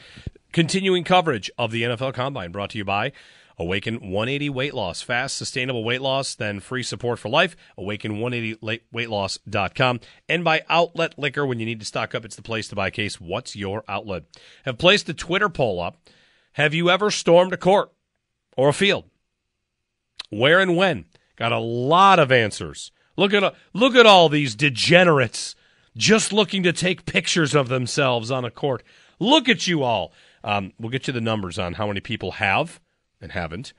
Continuing 0.51 1.03
coverage 1.03 1.51
of 1.57 1.71
the 1.71 1.83
NFL 1.83 2.13
Combine 2.13 2.51
brought 2.51 2.71
to 2.71 2.77
you 2.77 2.85
by 2.85 3.11
Awaken 3.57 4.11
180 4.11 4.49
Weight 4.49 4.73
Loss. 4.73 5.01
Fast, 5.01 5.37
sustainable 5.37 5.81
weight 5.83 6.01
loss, 6.01 6.33
then 6.35 6.59
free 6.59 6.83
support 6.83 7.17
for 7.19 7.29
life. 7.29 7.55
Awaken180weightloss.com. 7.77 9.99
And 10.27 10.43
by 10.43 10.63
Outlet 10.69 11.17
Liquor. 11.17 11.45
When 11.45 11.59
you 11.59 11.65
need 11.65 11.79
to 11.79 11.85
stock 11.85 12.13
up, 12.13 12.25
it's 12.25 12.35
the 12.35 12.41
place 12.41 12.67
to 12.69 12.75
buy 12.75 12.89
case. 12.89 13.21
What's 13.21 13.55
your 13.55 13.83
outlet? 13.87 14.23
Have 14.65 14.77
placed 14.77 15.07
a 15.09 15.13
Twitter 15.13 15.47
poll 15.49 15.81
up. 15.81 15.97
Have 16.53 16.73
you 16.73 16.89
ever 16.89 17.11
stormed 17.11 17.53
a 17.53 17.57
court 17.57 17.91
or 18.57 18.69
a 18.69 18.73
field? 18.73 19.05
Where 20.29 20.59
and 20.59 20.75
when? 20.75 21.05
Got 21.35 21.51
a 21.51 21.59
lot 21.59 22.19
of 22.19 22.31
answers. 22.31 22.91
Look 23.17 23.33
at 23.33 23.55
look 23.73 23.95
at 23.95 24.05
all 24.05 24.29
these 24.29 24.55
degenerates 24.55 25.55
just 25.95 26.33
looking 26.33 26.63
to 26.63 26.73
take 26.73 27.05
pictures 27.05 27.55
of 27.55 27.69
themselves 27.69 28.31
on 28.31 28.45
a 28.45 28.51
court. 28.51 28.83
Look 29.19 29.47
at 29.47 29.67
you 29.67 29.83
all. 29.83 30.11
Um, 30.43 30.73
we'll 30.79 30.89
get 30.89 31.07
you 31.07 31.13
the 31.13 31.21
numbers 31.21 31.57
on 31.57 31.73
how 31.73 31.87
many 31.87 32.01
people 32.01 32.33
have 32.33 32.79
and 33.25 33.33
haven't. 33.33 33.73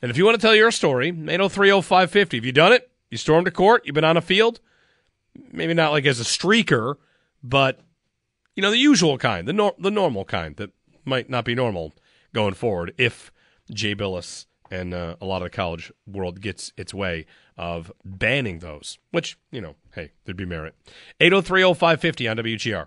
And 0.00 0.10
if 0.10 0.16
you 0.16 0.24
want 0.24 0.40
to 0.40 0.46
tell 0.46 0.54
your 0.54 0.70
story, 0.70 1.10
8030550. 1.10 2.34
Have 2.34 2.44
you 2.44 2.52
done 2.52 2.72
it? 2.72 2.90
You 3.10 3.18
stormed 3.18 3.48
a 3.48 3.50
court? 3.50 3.82
You've 3.84 3.94
been 3.94 4.04
on 4.04 4.16
a 4.16 4.22
field? 4.22 4.60
Maybe 5.50 5.74
not 5.74 5.92
like 5.92 6.04
as 6.04 6.20
a 6.20 6.24
streaker, 6.24 6.96
but 7.42 7.80
you 8.54 8.62
know 8.62 8.70
the 8.70 8.78
usual 8.78 9.16
kind, 9.16 9.48
the 9.48 9.52
nor- 9.52 9.74
the 9.78 9.90
normal 9.90 10.24
kind 10.26 10.56
that 10.56 10.70
might 11.04 11.30
not 11.30 11.44
be 11.44 11.54
normal 11.54 11.94
going 12.34 12.54
forward 12.54 12.92
if 12.98 13.32
Jay 13.72 13.94
Bilas 13.94 14.44
and 14.70 14.92
uh, 14.92 15.16
a 15.20 15.26
lot 15.26 15.38
of 15.38 15.46
the 15.46 15.56
college 15.56 15.90
world 16.06 16.40
gets 16.40 16.72
its 16.76 16.92
way 16.92 17.26
of 17.56 17.92
banning 18.04 18.58
those, 18.58 18.98
which, 19.10 19.38
you 19.50 19.60
know, 19.60 19.76
hey, 19.94 20.12
there'd 20.24 20.36
be 20.36 20.46
merit. 20.46 20.74
8030550 21.20 22.30
on 22.30 22.36
WGR. 22.38 22.86